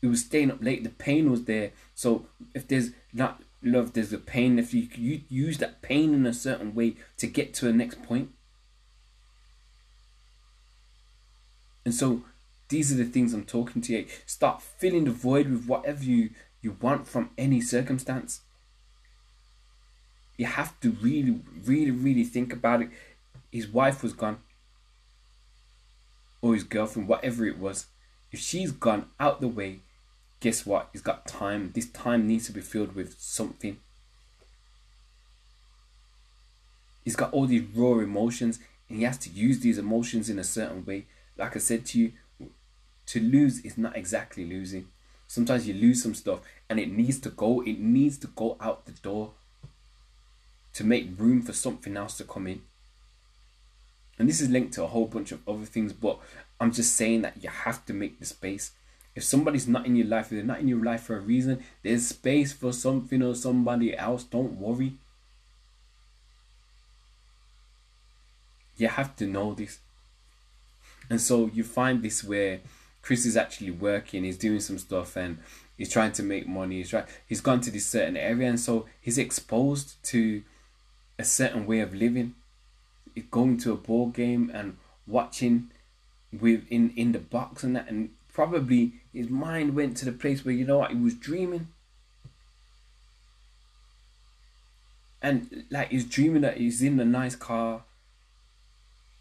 He 0.00 0.06
was 0.06 0.22
staying 0.22 0.50
up 0.50 0.62
late. 0.62 0.82
The 0.84 0.90
pain 0.90 1.30
was 1.30 1.44
there. 1.44 1.72
So 1.94 2.26
if 2.54 2.66
there's 2.66 2.90
not 3.12 3.42
love, 3.62 3.92
there's 3.92 4.12
a 4.12 4.18
pain. 4.18 4.58
If 4.58 4.72
you, 4.72 4.88
you 4.94 5.20
use 5.28 5.58
that 5.58 5.82
pain 5.82 6.14
in 6.14 6.26
a 6.26 6.32
certain 6.32 6.74
way 6.74 6.96
to 7.18 7.26
get 7.26 7.52
to 7.54 7.66
the 7.66 7.72
next 7.72 8.02
point, 8.02 8.30
And 11.84 11.94
so 11.94 12.22
these 12.68 12.92
are 12.92 12.96
the 12.96 13.04
things 13.04 13.34
I'm 13.34 13.44
talking 13.44 13.82
to 13.82 13.92
you. 13.92 14.06
Start 14.26 14.62
filling 14.62 15.04
the 15.04 15.10
void 15.10 15.48
with 15.48 15.66
whatever 15.66 16.02
you, 16.02 16.30
you 16.62 16.76
want 16.80 17.06
from 17.06 17.30
any 17.36 17.60
circumstance. 17.60 18.40
You 20.36 20.46
have 20.46 20.78
to 20.80 20.90
really, 20.90 21.40
really, 21.64 21.90
really 21.90 22.24
think 22.24 22.52
about 22.52 22.82
it. 22.82 22.88
His 23.52 23.68
wife 23.68 24.02
was 24.02 24.12
gone. 24.12 24.38
Or 26.42 26.54
his 26.54 26.64
girlfriend, 26.64 27.08
whatever 27.08 27.46
it 27.46 27.58
was. 27.58 27.86
If 28.32 28.40
she's 28.40 28.72
gone 28.72 29.06
out 29.20 29.40
the 29.40 29.48
way, 29.48 29.80
guess 30.40 30.66
what? 30.66 30.88
He's 30.92 31.02
got 31.02 31.26
time. 31.26 31.70
This 31.74 31.88
time 31.90 32.26
needs 32.26 32.46
to 32.46 32.52
be 32.52 32.60
filled 32.60 32.94
with 32.94 33.14
something. 33.18 33.78
He's 37.04 37.16
got 37.16 37.32
all 37.32 37.46
these 37.46 37.62
raw 37.74 37.98
emotions 37.98 38.58
and 38.88 38.98
he 38.98 39.04
has 39.04 39.18
to 39.18 39.30
use 39.30 39.60
these 39.60 39.78
emotions 39.78 40.28
in 40.28 40.38
a 40.38 40.44
certain 40.44 40.84
way 40.84 41.06
like 41.36 41.56
I 41.56 41.58
said 41.58 41.84
to 41.86 41.98
you, 41.98 42.12
to 43.06 43.20
lose 43.20 43.60
is 43.64 43.76
not 43.76 43.96
exactly 43.96 44.44
losing. 44.44 44.88
Sometimes 45.26 45.66
you 45.66 45.74
lose 45.74 46.02
some 46.02 46.14
stuff 46.14 46.40
and 46.68 46.78
it 46.78 46.90
needs 46.90 47.18
to 47.20 47.30
go, 47.30 47.62
it 47.62 47.78
needs 47.78 48.18
to 48.18 48.26
go 48.28 48.56
out 48.60 48.86
the 48.86 48.92
door 48.92 49.32
to 50.74 50.84
make 50.84 51.18
room 51.18 51.42
for 51.42 51.52
something 51.52 51.96
else 51.96 52.16
to 52.18 52.24
come 52.24 52.46
in. 52.46 52.62
And 54.18 54.28
this 54.28 54.40
is 54.40 54.50
linked 54.50 54.74
to 54.74 54.84
a 54.84 54.88
whole 54.88 55.06
bunch 55.06 55.32
of 55.32 55.46
other 55.48 55.64
things, 55.64 55.92
but 55.92 56.18
I'm 56.60 56.72
just 56.72 56.94
saying 56.94 57.22
that 57.22 57.42
you 57.42 57.48
have 57.48 57.84
to 57.86 57.92
make 57.92 58.18
the 58.18 58.26
space. 58.26 58.72
If 59.14 59.24
somebody's 59.24 59.68
not 59.68 59.86
in 59.86 59.96
your 59.96 60.06
life, 60.06 60.26
if 60.26 60.30
they're 60.30 60.42
not 60.42 60.60
in 60.60 60.68
your 60.68 60.84
life 60.84 61.02
for 61.02 61.16
a 61.16 61.20
reason, 61.20 61.62
there's 61.82 62.08
space 62.08 62.52
for 62.52 62.72
something 62.72 63.22
or 63.22 63.34
somebody 63.34 63.96
else. 63.96 64.24
Don't 64.24 64.58
worry. 64.58 64.94
You 68.76 68.88
have 68.88 69.14
to 69.16 69.26
know 69.26 69.54
this. 69.54 69.78
And 71.08 71.20
so 71.20 71.50
you 71.52 71.62
find 71.62 72.02
this 72.02 72.24
where 72.24 72.60
Chris 73.02 73.26
is 73.26 73.36
actually 73.36 73.70
working, 73.70 74.24
he's 74.24 74.38
doing 74.38 74.60
some 74.60 74.78
stuff 74.78 75.16
and 75.16 75.38
he's 75.76 75.92
trying 75.92 76.12
to 76.12 76.22
make 76.22 76.48
money. 76.48 76.78
He's 76.78 76.92
right 76.92 77.06
he's 77.26 77.40
gone 77.40 77.60
to 77.60 77.70
this 77.70 77.86
certain 77.86 78.16
area 78.16 78.48
and 78.48 78.58
so 78.58 78.86
he's 79.00 79.18
exposed 79.18 80.02
to 80.04 80.42
a 81.18 81.24
certain 81.24 81.66
way 81.66 81.80
of 81.80 81.94
living. 81.94 82.34
Going 83.30 83.58
to 83.58 83.72
a 83.72 83.76
ball 83.76 84.08
game 84.08 84.50
and 84.52 84.76
watching 85.06 85.70
within 86.38 86.92
in, 86.96 87.12
the 87.12 87.20
box 87.20 87.62
and 87.62 87.76
that 87.76 87.88
and 87.88 88.10
probably 88.32 88.94
his 89.12 89.28
mind 89.28 89.76
went 89.76 89.96
to 89.98 90.04
the 90.04 90.12
place 90.12 90.44
where 90.44 90.54
you 90.54 90.66
know 90.66 90.78
what 90.78 90.90
he 90.90 90.96
was 90.96 91.14
dreaming. 91.14 91.68
And 95.22 95.64
like 95.70 95.90
he's 95.90 96.04
dreaming 96.04 96.42
that 96.42 96.56
he's 96.56 96.82
in 96.82 96.98
a 96.98 97.04
nice 97.04 97.36
car 97.36 97.82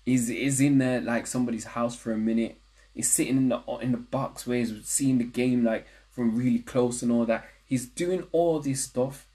He's 0.05 0.29
is 0.29 0.59
in 0.59 0.79
there 0.79 0.99
like 0.99 1.27
somebody's 1.27 1.63
house 1.63 1.95
for 1.95 2.11
a 2.11 2.17
minute. 2.17 2.59
He's 2.93 3.09
sitting 3.09 3.37
in 3.37 3.49
the 3.49 3.61
in 3.81 3.91
the 3.91 3.97
box 3.97 4.45
where 4.45 4.57
he's 4.57 4.85
seeing 4.85 5.17
the 5.17 5.23
game 5.23 5.63
like 5.63 5.87
from 6.11 6.35
really 6.35 6.59
close 6.59 7.01
and 7.01 7.11
all 7.11 7.25
that. 7.25 7.45
He's 7.65 7.85
doing 7.85 8.27
all 8.31 8.59
this 8.59 8.83
stuff, 8.83 9.25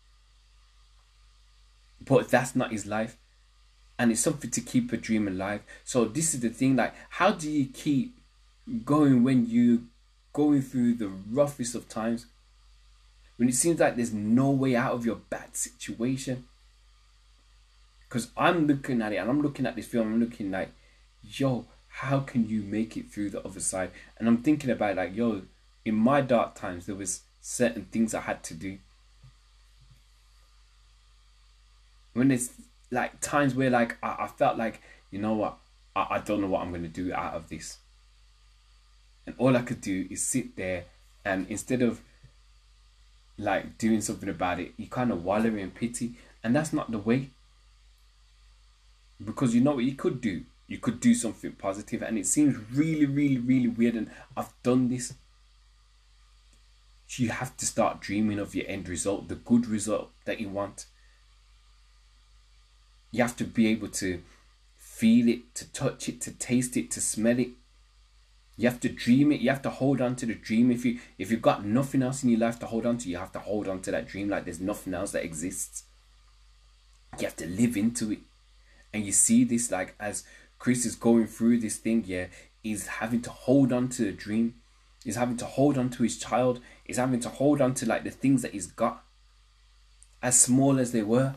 but 2.08 2.28
that's 2.28 2.56
not 2.56 2.72
his 2.72 2.86
life, 2.86 3.16
and 3.98 4.10
it's 4.10 4.20
something 4.20 4.50
to 4.50 4.60
keep 4.60 4.92
a 4.92 4.96
dream 4.96 5.28
alive. 5.28 5.62
So 5.84 6.04
this 6.04 6.34
is 6.34 6.40
the 6.40 6.48
thing: 6.48 6.76
like, 6.76 6.94
how 7.10 7.32
do 7.32 7.50
you 7.50 7.66
keep 7.66 8.18
going 8.84 9.22
when 9.22 9.46
you're 9.46 9.80
going 10.32 10.62
through 10.62 10.94
the 10.94 11.08
roughest 11.08 11.74
of 11.74 11.88
times? 11.88 12.26
When 13.36 13.48
it 13.48 13.54
seems 13.54 13.78
like 13.78 13.94
there's 13.94 14.12
no 14.12 14.50
way 14.50 14.74
out 14.74 14.94
of 14.94 15.06
your 15.06 15.16
bad 15.16 15.56
situation 15.56 16.44
because 18.08 18.30
I'm 18.36 18.66
looking 18.66 19.02
at 19.02 19.12
it 19.12 19.16
and 19.16 19.28
I'm 19.28 19.42
looking 19.42 19.66
at 19.66 19.76
this 19.76 19.86
film, 19.86 20.14
I'm 20.14 20.20
looking 20.20 20.50
like, 20.50 20.70
yo, 21.22 21.66
how 21.88 22.20
can 22.20 22.48
you 22.48 22.62
make 22.62 22.96
it 22.96 23.10
through 23.10 23.30
the 23.30 23.44
other 23.44 23.60
side? 23.60 23.90
And 24.18 24.26
I'm 24.26 24.42
thinking 24.42 24.70
about 24.70 24.96
like, 24.96 25.14
yo, 25.14 25.42
in 25.84 25.94
my 25.94 26.22
dark 26.22 26.54
times, 26.54 26.86
there 26.86 26.94
was 26.94 27.22
certain 27.40 27.84
things 27.86 28.14
I 28.14 28.20
had 28.20 28.42
to 28.44 28.54
do. 28.54 28.78
When 32.14 32.28
there's 32.28 32.50
like 32.90 33.20
times 33.20 33.54
where 33.54 33.70
like 33.70 33.96
I, 34.02 34.16
I 34.20 34.26
felt 34.28 34.58
like, 34.58 34.80
you 35.10 35.18
know 35.18 35.34
what, 35.34 35.58
I, 35.94 36.06
I 36.10 36.18
don't 36.18 36.40
know 36.40 36.48
what 36.48 36.62
I'm 36.62 36.72
gonna 36.72 36.88
do 36.88 37.12
out 37.12 37.34
of 37.34 37.48
this. 37.48 37.78
And 39.26 39.34
all 39.38 39.56
I 39.56 39.62
could 39.62 39.80
do 39.80 40.06
is 40.10 40.22
sit 40.22 40.56
there 40.56 40.84
and 41.24 41.46
instead 41.48 41.82
of 41.82 42.00
like 43.38 43.78
doing 43.78 44.00
something 44.00 44.28
about 44.28 44.58
it, 44.60 44.72
you 44.76 44.88
kind 44.88 45.12
of 45.12 45.24
wallow 45.24 45.54
in 45.54 45.70
pity, 45.70 46.14
and 46.42 46.54
that's 46.54 46.72
not 46.72 46.90
the 46.90 46.98
way. 46.98 47.30
Because 49.24 49.54
you 49.54 49.60
know 49.60 49.74
what 49.74 49.84
you 49.84 49.94
could 49.94 50.20
do? 50.20 50.44
You 50.66 50.78
could 50.78 51.00
do 51.00 51.14
something 51.14 51.52
positive, 51.52 52.02
and 52.02 52.18
it 52.18 52.26
seems 52.26 52.56
really, 52.72 53.06
really, 53.06 53.38
really 53.38 53.68
weird. 53.68 53.94
And 53.94 54.10
I've 54.36 54.52
done 54.62 54.88
this. 54.88 55.14
You 57.10 57.30
have 57.30 57.56
to 57.56 57.64
start 57.64 58.00
dreaming 58.00 58.38
of 58.38 58.54
your 58.54 58.66
end 58.68 58.88
result, 58.88 59.28
the 59.28 59.34
good 59.34 59.66
result 59.66 60.10
that 60.24 60.40
you 60.40 60.48
want. 60.50 60.86
You 63.10 63.22
have 63.22 63.36
to 63.36 63.44
be 63.44 63.68
able 63.68 63.88
to 63.88 64.22
feel 64.76 65.28
it, 65.28 65.54
to 65.54 65.72
touch 65.72 66.08
it, 66.08 66.20
to 66.22 66.32
taste 66.32 66.76
it, 66.76 66.90
to 66.92 67.00
smell 67.00 67.38
it. 67.38 67.50
You 68.56 68.68
have 68.68 68.80
to 68.80 68.88
dream 68.88 69.30
it. 69.30 69.40
You 69.40 69.50
have 69.50 69.62
to 69.62 69.70
hold 69.70 70.00
on 70.00 70.16
to 70.16 70.26
the 70.26 70.34
dream. 70.34 70.72
If 70.72 70.84
you 70.84 70.98
if 71.16 71.30
you've 71.30 71.40
got 71.40 71.64
nothing 71.64 72.02
else 72.02 72.24
in 72.24 72.30
your 72.30 72.40
life 72.40 72.58
to 72.58 72.66
hold 72.66 72.84
on 72.84 72.98
to, 72.98 73.08
you 73.08 73.16
have 73.16 73.32
to 73.32 73.38
hold 73.38 73.68
on 73.68 73.80
to 73.82 73.92
that 73.92 74.08
dream 74.08 74.28
like 74.28 74.44
there's 74.44 74.60
nothing 74.60 74.94
else 74.94 75.12
that 75.12 75.24
exists. 75.24 75.84
You 77.18 77.26
have 77.26 77.36
to 77.36 77.46
live 77.46 77.76
into 77.76 78.10
it. 78.10 78.18
And 78.92 79.06
you 79.06 79.12
see 79.12 79.44
this 79.44 79.70
like 79.70 79.94
as 80.00 80.24
Chris 80.58 80.84
is 80.84 80.96
going 80.96 81.28
through 81.28 81.58
this 81.58 81.76
thing, 81.76 82.02
yeah, 82.06 82.26
he's 82.62 82.88
having 82.88 83.22
to 83.22 83.30
hold 83.30 83.72
on 83.72 83.88
to 83.90 84.02
the 84.02 84.12
dream. 84.12 84.56
He's 85.04 85.16
having 85.16 85.36
to 85.36 85.44
hold 85.44 85.78
on 85.78 85.90
to 85.90 86.02
his 86.02 86.18
child. 86.18 86.60
He's 86.84 86.96
having 86.96 87.20
to 87.20 87.28
hold 87.28 87.60
on 87.60 87.74
to 87.74 87.86
like 87.86 88.02
the 88.02 88.10
things 88.10 88.42
that 88.42 88.52
he's 88.52 88.66
got. 88.66 89.04
As 90.20 90.40
small 90.40 90.80
as 90.80 90.90
they 90.90 91.02
were. 91.02 91.36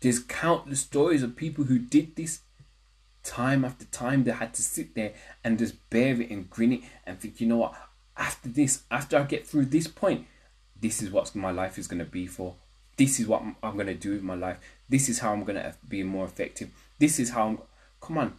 There's 0.00 0.20
countless 0.20 0.80
stories 0.80 1.22
of 1.22 1.36
people 1.36 1.64
who 1.64 1.78
did 1.78 2.16
this 2.16 2.40
time 3.24 3.64
after 3.64 3.84
time. 3.86 4.24
They 4.24 4.32
had 4.32 4.54
to 4.54 4.62
sit 4.62 4.94
there 4.94 5.12
and 5.42 5.58
just 5.58 5.90
bear 5.90 6.20
it 6.20 6.30
and 6.30 6.48
grin 6.48 6.72
it 6.72 6.80
and 7.04 7.18
think, 7.18 7.40
you 7.40 7.46
know 7.46 7.58
what? 7.58 7.74
After 8.16 8.48
this, 8.48 8.82
after 8.90 9.18
I 9.18 9.22
get 9.22 9.46
through 9.46 9.66
this 9.66 9.86
point, 9.86 10.26
this 10.80 11.02
is 11.02 11.10
what 11.10 11.34
my 11.34 11.50
life 11.50 11.78
is 11.78 11.88
going 11.88 11.98
to 11.98 12.04
be 12.04 12.26
for. 12.26 12.54
This 12.96 13.20
is 13.20 13.26
what 13.26 13.42
I'm 13.62 13.74
going 13.74 13.86
to 13.86 13.94
do 13.94 14.12
with 14.12 14.22
my 14.22 14.34
life. 14.34 14.58
This 14.88 15.08
is 15.08 15.20
how 15.20 15.32
I'm 15.32 15.44
going 15.44 15.56
to 15.56 15.74
be 15.88 16.02
more 16.02 16.24
effective. 16.24 16.70
This 16.98 17.18
is 17.20 17.30
how 17.30 17.48
I'm. 17.48 17.58
Come 18.00 18.18
on. 18.18 18.38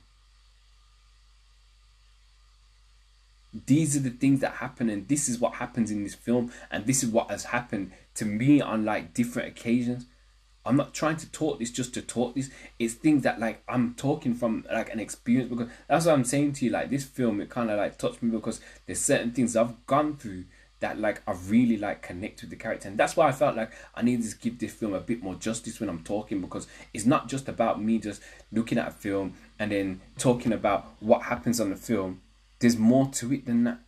These 3.65 3.95
are 3.95 4.02
the 4.02 4.10
things 4.10 4.41
that 4.41 4.54
happen, 4.56 4.89
and 4.89 5.08
this 5.08 5.28
is 5.28 5.39
what 5.39 5.56
happens 5.56 5.91
in 5.91 6.04
this 6.04 6.13
film, 6.13 6.52
and 6.69 6.86
this 6.86 7.04
is 7.04 7.10
what 7.10 7.32
has 7.32 7.45
happened 7.45 7.91
to 8.15 8.26
me 8.26 8.62
on 8.62 8.86
like 8.86 9.13
different 9.13 9.48
occasions. 9.48 10.06
I'm 10.65 10.76
not 10.76 10.93
trying 10.93 11.17
to 11.17 11.32
talk 11.32 11.60
this 11.60 11.72
just 11.72 11.93
to 11.95 12.02
talk 12.02 12.36
this. 12.36 12.50
It's 12.78 12.93
things 12.93 13.24
that 13.24 13.39
like 13.39 13.63
I'm 13.67 13.95
talking 13.95 14.36
from 14.36 14.65
like 14.72 14.91
an 14.93 15.00
experience 15.00 15.50
because 15.50 15.69
that's 15.88 16.06
what 16.06 16.13
I'm 16.13 16.26
saying 16.26 16.54
to 16.54 16.65
you. 16.65 16.72
Like 16.72 16.89
this 16.89 17.06
film, 17.06 17.41
it 17.41 17.50
kind 17.50 17.72
of 17.72 17.78
like 17.78 17.98
touched 17.98 18.22
me 18.22 18.30
because 18.30 18.60
there's 18.86 19.00
certain 19.00 19.32
things 19.32 19.56
I've 19.56 19.86
gone 19.88 20.17
through 20.17 20.45
that 20.80 21.00
like 21.00 21.22
I 21.28 21.34
really 21.48 21.78
like 21.78 22.02
connect 22.02 22.41
with 22.41 22.50
the 22.50 22.56
character, 22.56 22.88
and 22.88 22.98
that's 22.98 23.15
why 23.17 23.28
I 23.28 23.32
felt 23.32 23.56
like 23.56 23.72
I 23.95 24.02
needed 24.02 24.30
to 24.30 24.38
give 24.38 24.60
this 24.60 24.74
film 24.74 24.93
a 24.93 25.00
bit 25.00 25.24
more 25.24 25.36
justice 25.36 25.80
when 25.80 25.89
I'm 25.89 26.04
talking 26.04 26.41
because 26.41 26.67
it's 26.93 27.06
not 27.06 27.28
just 27.28 27.48
about 27.48 27.82
me 27.82 27.98
just 27.98 28.22
looking 28.52 28.78
at 28.78 28.88
a 28.88 28.91
film 28.91 29.36
and 29.58 29.72
then 29.72 30.02
talking 30.17 30.54
about 30.54 30.88
what 31.00 31.24
happens 31.24 31.60
on 31.60 31.69
the 31.69 31.76
film. 31.76 32.22
There's 32.60 32.78
more 32.78 33.08
to 33.13 33.34
it 33.34 33.45
than 33.45 33.63
that. 33.63 33.80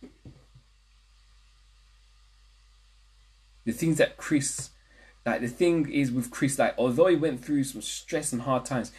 The 3.64 3.72
things 3.72 3.98
that 3.98 4.16
Chris 4.16 4.70
like 5.24 5.40
the 5.40 5.48
thing 5.48 5.90
is 5.90 6.10
with 6.10 6.30
Chris, 6.30 6.58
like 6.58 6.74
although 6.76 7.06
he 7.06 7.16
went 7.16 7.44
through 7.44 7.64
some 7.64 7.82
stress 7.82 8.32
and 8.32 8.42
hard 8.42 8.64
times, 8.64 8.90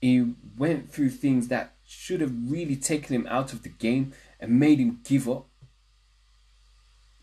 he 0.00 0.34
went 0.56 0.92
through 0.92 1.10
things 1.10 1.48
that 1.48 1.74
should 1.86 2.20
have 2.20 2.32
really 2.50 2.76
taken 2.76 3.14
him 3.14 3.26
out 3.28 3.52
of 3.52 3.62
the 3.62 3.68
game 3.68 4.12
and 4.38 4.58
made 4.58 4.78
him 4.78 5.00
give 5.04 5.28
up. 5.28 5.46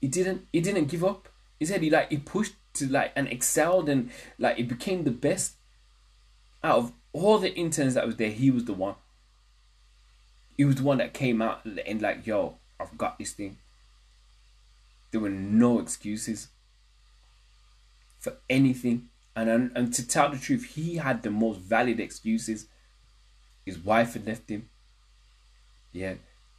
He 0.01 0.07
didn't. 0.07 0.47
He 0.51 0.61
didn't 0.61 0.85
give 0.85 1.03
up. 1.03 1.29
He 1.59 1.65
said 1.65 1.81
he 1.81 1.89
like 1.89 2.09
he 2.09 2.17
pushed 2.17 2.55
to 2.75 2.87
like 2.87 3.11
and 3.15 3.27
excelled 3.27 3.89
and 3.89 4.11
like 4.37 4.57
he 4.57 4.63
became 4.63 5.03
the 5.03 5.11
best. 5.11 5.53
Out 6.63 6.77
of 6.77 6.91
all 7.13 7.37
the 7.37 7.53
interns 7.53 7.93
that 7.93 8.05
was 8.05 8.15
there, 8.15 8.31
he 8.31 8.51
was 8.51 8.65
the 8.65 8.73
one. 8.73 8.95
He 10.55 10.65
was 10.65 10.75
the 10.75 10.83
one 10.83 10.97
that 10.97 11.13
came 11.13 11.41
out 11.41 11.63
and 11.65 12.01
like, 12.01 12.25
yo, 12.25 12.57
I've 12.79 12.97
got 12.97 13.19
this 13.19 13.33
thing. 13.33 13.57
There 15.11 15.21
were 15.21 15.29
no 15.29 15.79
excuses 15.79 16.49
for 18.27 18.37
anything. 18.49 19.07
And, 19.35 19.71
and 19.73 19.93
to 19.93 20.05
tell 20.05 20.29
the 20.29 20.37
truth, 20.37 20.73
he 20.75 20.97
had 20.97 21.23
the 21.23 21.31
most 21.31 21.59
valid 21.59 21.99
excuses. 21.99 22.67
His 23.65 23.77
wife 23.77 24.13
had 24.13 24.27
left 24.27 24.49
him. 24.49 24.69
Yeah, 25.93 26.15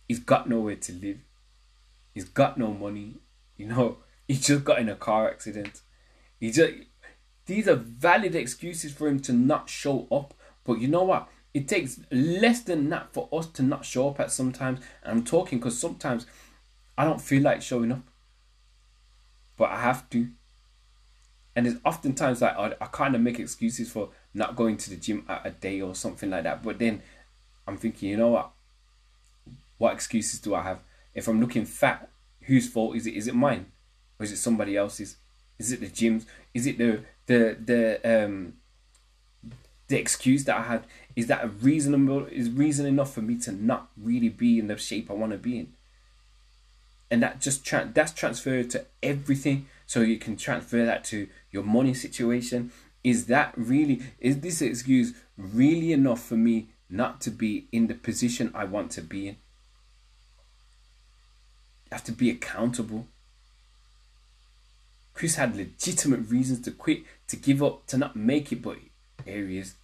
he's 0.07 0.20
got 0.20 0.48
nowhere 0.48 0.76
to 0.76 0.92
live. 0.92 1.18
He's 2.14 2.24
got 2.24 2.57
no 2.57 2.72
money. 2.72 3.16
You 3.57 3.66
know, 3.66 3.98
he 4.28 4.35
just 4.35 4.64
got 4.64 4.78
in 4.78 4.88
a 4.88 4.94
car 4.94 5.28
accident. 5.28 5.83
He 6.40 6.50
just 6.50 6.72
these 7.46 7.68
are 7.68 7.76
valid 7.76 8.35
excuses 8.35 8.92
for 8.92 9.09
him 9.09 9.20
to 9.20 9.33
not 9.33 9.68
show 9.68 10.07
up. 10.11 10.35
But 10.64 10.81
you 10.81 10.88
know 10.88 11.02
what? 11.02 11.28
It 11.52 11.66
takes 11.66 12.00
less 12.11 12.62
than 12.62 12.88
that 12.90 13.12
for 13.12 13.28
us 13.33 13.46
to 13.48 13.62
not 13.62 13.85
show 13.85 14.09
up 14.09 14.20
at 14.20 14.31
sometimes. 14.31 14.81
And 15.02 15.18
I'm 15.18 15.24
talking 15.24 15.59
because 15.59 15.78
sometimes 15.78 16.26
I 16.96 17.04
don't 17.04 17.20
feel 17.20 17.42
like 17.42 17.62
showing 17.62 17.92
up. 17.92 18.02
But 19.57 19.70
I 19.70 19.81
have 19.81 20.09
to. 20.11 20.28
And 21.59 21.66
it's 21.66 21.81
oftentimes 21.85 22.40
like 22.40 22.57
I, 22.57 22.75
I 22.81 22.87
kind 22.87 23.16
of 23.16 23.21
make 23.21 23.40
excuses 23.40 23.90
for 23.90 24.11
not 24.33 24.55
going 24.55 24.77
to 24.77 24.90
the 24.90 24.94
gym 24.94 25.25
at 25.29 25.44
a 25.44 25.51
day 25.51 25.81
or 25.81 25.92
something 25.92 26.31
like 26.31 26.44
that. 26.44 26.62
But 26.62 26.79
then 26.79 27.03
I'm 27.66 27.77
thinking, 27.77 28.11
you 28.11 28.16
know 28.16 28.29
what? 28.29 28.53
What 29.77 29.92
excuses 29.92 30.38
do 30.38 30.55
I 30.55 30.62
have? 30.62 30.79
If 31.16 31.27
I'm 31.27 31.40
looking 31.40 31.64
fat, 31.64 32.11
whose 32.42 32.71
fault 32.71 32.94
is 32.94 33.09
it? 33.09 33.14
Is 33.14 33.27
it 33.27 33.35
mine? 33.35 33.73
Or 34.21 34.25
is 34.25 34.31
it 34.31 34.37
somebody 34.37 34.77
else's? 34.77 35.16
Is 35.59 35.73
it 35.73 35.81
the 35.81 35.88
gyms? 35.88 36.27
Is 36.55 36.68
it 36.68 36.79
the 36.79 37.01
the 37.27 37.57
the 37.59 38.25
um 38.25 38.53
the 39.88 39.99
excuse 39.99 40.44
that 40.44 40.59
I 40.59 40.62
had? 40.62 40.85
Is 41.16 41.27
that 41.27 41.61
reasonable 41.61 42.27
is 42.27 42.49
reason 42.51 42.87
enough 42.87 43.12
for 43.12 43.23
me 43.23 43.37
to 43.40 43.51
not 43.51 43.88
really 43.97 44.29
be 44.29 44.61
in 44.61 44.68
the 44.68 44.77
shape 44.77 45.11
I 45.11 45.14
want 45.14 45.33
to 45.33 45.38
be 45.38 45.59
in? 45.59 45.73
And 47.11 47.21
that 47.25 47.40
just 47.40 47.66
tra- 47.66 47.90
that's 47.92 48.12
transferred 48.12 48.71
to 48.71 48.87
everything. 49.03 49.66
So 49.88 50.03
you 50.03 50.18
can 50.18 50.37
transfer 50.37 50.85
that 50.85 51.03
to 51.05 51.29
your 51.51 51.62
money 51.62 51.94
situation. 51.94 52.70
Is 53.03 53.24
that 53.27 53.55
really, 53.57 54.03
is 54.20 54.40
this 54.40 54.61
excuse 54.61 55.14
really 55.38 55.94
enough 55.94 56.22
for 56.22 56.37
me 56.37 56.68
not 56.90 57.22
to 57.22 57.31
be 57.31 57.68
in 57.72 57.87
the 57.87 57.94
position 57.94 58.53
I 58.55 58.64
want 58.64 58.90
to 58.92 59.01
be 59.01 59.29
in? 59.29 59.37
You 61.87 61.92
have 61.92 62.05
to 62.05 62.12
be 62.12 62.29
accountable. 62.29 63.07
Chris 65.14 65.37
had 65.37 65.57
legitimate 65.57 66.29
reasons 66.29 66.61
to 66.66 66.70
quit, 66.70 67.05
to 67.29 67.37
give 67.37 67.62
up, 67.62 67.87
to 67.87 67.96
not 67.96 68.14
make 68.14 68.53
it, 68.53 68.61
but 68.61 68.77
here 69.24 69.46
he 69.46 69.57
is. 69.57 69.74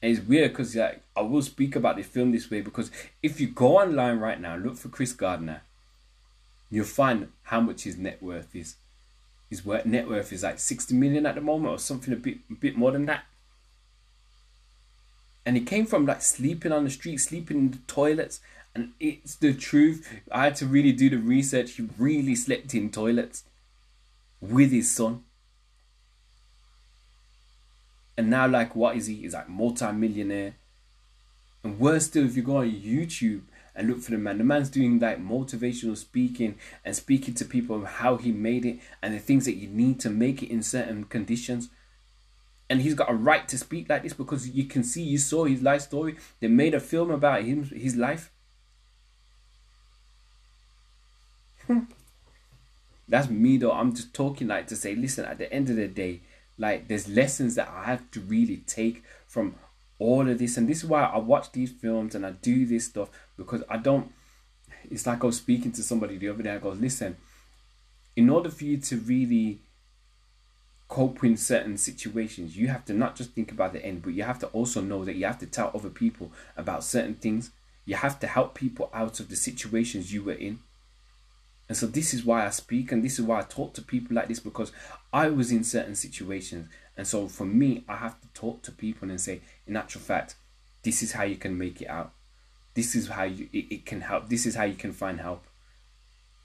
And 0.00 0.16
it's 0.16 0.24
weird 0.24 0.52
because 0.52 0.76
like, 0.76 1.02
I 1.16 1.22
will 1.22 1.42
speak 1.42 1.74
about 1.74 1.96
the 1.96 2.04
film 2.04 2.30
this 2.30 2.48
way 2.48 2.60
because 2.60 2.92
if 3.24 3.40
you 3.40 3.48
go 3.48 3.78
online 3.78 4.20
right 4.20 4.40
now, 4.40 4.54
look 4.54 4.76
for 4.76 4.88
Chris 4.88 5.12
Gardner, 5.12 5.62
you'll 6.70 6.84
find 6.84 7.28
how 7.44 7.60
much 7.60 7.82
his 7.82 7.96
net 7.96 8.22
worth 8.22 8.54
is. 8.54 8.76
His 9.48 9.64
net 9.84 10.08
worth 10.08 10.32
is 10.32 10.42
like 10.42 10.58
60 10.58 10.94
million 10.94 11.26
at 11.26 11.36
the 11.36 11.40
moment 11.40 11.74
or 11.74 11.78
something 11.78 12.12
a 12.12 12.16
bit 12.16 12.38
a 12.50 12.54
bit 12.54 12.76
more 12.76 12.90
than 12.90 13.06
that. 13.06 13.24
And 15.44 15.56
he 15.56 15.62
came 15.62 15.86
from 15.86 16.06
like 16.06 16.22
sleeping 16.22 16.72
on 16.72 16.84
the 16.84 16.90
street 16.90 17.18
sleeping 17.18 17.56
in 17.56 17.70
the 17.70 17.78
toilets. 17.86 18.40
And 18.74 18.92
it's 19.00 19.36
the 19.36 19.54
truth. 19.54 20.20
I 20.30 20.44
had 20.44 20.56
to 20.56 20.66
really 20.66 20.92
do 20.92 21.08
the 21.08 21.18
research. 21.18 21.72
He 21.72 21.88
really 21.96 22.34
slept 22.34 22.74
in 22.74 22.90
toilets 22.90 23.44
with 24.40 24.72
his 24.72 24.90
son. 24.90 25.22
And 28.18 28.28
now 28.28 28.48
like 28.48 28.74
what 28.74 28.96
is 28.96 29.06
he? 29.06 29.14
He's 29.14 29.34
like 29.34 29.48
multi-millionaire. 29.48 30.54
And 31.62 31.78
worse 31.78 32.06
still 32.06 32.26
if 32.26 32.36
you 32.36 32.42
go 32.42 32.58
on 32.58 32.70
youtube 32.70 33.42
and 33.76 33.88
look 33.88 34.00
for 34.00 34.10
the 34.10 34.18
man. 34.18 34.38
The 34.38 34.44
man's 34.44 34.70
doing 34.70 34.98
like 34.98 35.22
motivational 35.22 35.96
speaking 35.96 36.56
and 36.84 36.96
speaking 36.96 37.34
to 37.34 37.44
people 37.44 37.76
of 37.76 37.84
how 37.84 38.16
he 38.16 38.32
made 38.32 38.64
it 38.64 38.80
and 39.02 39.14
the 39.14 39.18
things 39.18 39.44
that 39.44 39.54
you 39.54 39.68
need 39.68 40.00
to 40.00 40.10
make 40.10 40.42
it 40.42 40.50
in 40.50 40.62
certain 40.62 41.04
conditions. 41.04 41.68
And 42.68 42.80
he's 42.80 42.94
got 42.94 43.10
a 43.10 43.14
right 43.14 43.46
to 43.48 43.58
speak 43.58 43.88
like 43.88 44.02
this 44.02 44.14
because 44.14 44.48
you 44.48 44.64
can 44.64 44.82
see, 44.82 45.02
you 45.02 45.18
saw 45.18 45.44
his 45.44 45.62
life 45.62 45.82
story. 45.82 46.16
They 46.40 46.48
made 46.48 46.74
a 46.74 46.80
film 46.80 47.10
about 47.10 47.44
him, 47.44 47.64
his 47.64 47.94
life. 47.94 48.32
That's 53.08 53.28
me 53.28 53.56
though. 53.58 53.72
I'm 53.72 53.94
just 53.94 54.14
talking 54.14 54.48
like 54.48 54.66
to 54.68 54.76
say, 54.76 54.94
listen, 54.94 55.24
at 55.24 55.38
the 55.38 55.52
end 55.52 55.70
of 55.70 55.76
the 55.76 55.86
day, 55.86 56.22
like 56.58 56.88
there's 56.88 57.08
lessons 57.08 57.54
that 57.54 57.68
I 57.68 57.84
have 57.84 58.10
to 58.12 58.20
really 58.20 58.58
take 58.66 59.04
from 59.28 59.54
all 59.98 60.28
of 60.28 60.38
this. 60.38 60.56
And 60.56 60.68
this 60.68 60.78
is 60.82 60.88
why 60.88 61.02
i 61.02 61.18
watch 61.18 61.52
these 61.52 61.72
films 61.72 62.14
and 62.14 62.26
i 62.26 62.30
do 62.30 62.66
this 62.66 62.86
stuff 62.86 63.08
because 63.36 63.62
i 63.68 63.76
don't 63.76 64.12
it's 64.90 65.06
like 65.06 65.22
i 65.22 65.26
was 65.26 65.38
speaking 65.38 65.72
to 65.72 65.82
somebody 65.82 66.18
the 66.18 66.28
other 66.28 66.42
day. 66.42 66.50
I 66.50 66.58
go 66.58 66.70
listen 66.70 67.16
in 68.14 68.30
order 68.30 68.50
for 68.50 68.64
you 68.64 68.78
to 68.78 68.96
really 68.98 69.60
cope 70.88 71.24
in 71.24 71.36
certain 71.36 71.76
situations 71.76 72.56
you 72.56 72.68
have 72.68 72.84
to 72.84 72.94
not 72.94 73.16
just 73.16 73.32
think 73.32 73.50
about 73.50 73.72
the 73.72 73.84
end 73.84 74.02
but 74.02 74.12
you 74.14 74.22
have 74.22 74.38
to 74.38 74.46
also 74.48 74.80
know 74.80 75.04
that 75.04 75.16
you 75.16 75.26
have 75.26 75.38
to 75.38 75.46
tell 75.46 75.70
other 75.74 75.90
people 75.90 76.30
about 76.56 76.84
certain 76.84 77.14
things. 77.14 77.50
You 77.84 77.96
have 77.96 78.18
to 78.20 78.26
help 78.26 78.54
people 78.54 78.90
out 78.92 79.20
of 79.20 79.28
the 79.28 79.36
situations 79.36 80.12
you 80.12 80.24
were 80.24 80.32
in. 80.32 80.58
And 81.68 81.76
so 81.76 81.86
this 81.86 82.14
is 82.14 82.24
why 82.24 82.46
I 82.46 82.50
speak 82.50 82.92
and 82.92 83.04
this 83.04 83.18
is 83.18 83.24
why 83.24 83.40
I 83.40 83.42
talk 83.42 83.74
to 83.74 83.82
people 83.82 84.14
like 84.14 84.28
this 84.28 84.40
because 84.40 84.72
I 85.12 85.28
was 85.28 85.50
in 85.50 85.64
certain 85.64 85.94
situations. 85.94 86.68
And 86.96 87.06
so 87.06 87.28
for 87.28 87.44
me, 87.44 87.84
I 87.88 87.96
have 87.96 88.20
to 88.20 88.28
talk 88.28 88.62
to 88.62 88.72
people 88.72 89.10
and 89.10 89.20
say, 89.20 89.40
in 89.66 89.76
actual 89.76 90.00
fact, 90.00 90.36
this 90.82 91.02
is 91.02 91.12
how 91.12 91.24
you 91.24 91.36
can 91.36 91.58
make 91.58 91.82
it 91.82 91.88
out. 91.88 92.12
This 92.74 92.94
is 92.94 93.08
how 93.08 93.24
you 93.24 93.48
it, 93.52 93.66
it 93.70 93.86
can 93.86 94.02
help. 94.02 94.28
This 94.28 94.46
is 94.46 94.54
how 94.54 94.64
you 94.64 94.74
can 94.74 94.92
find 94.92 95.20
help. 95.20 95.44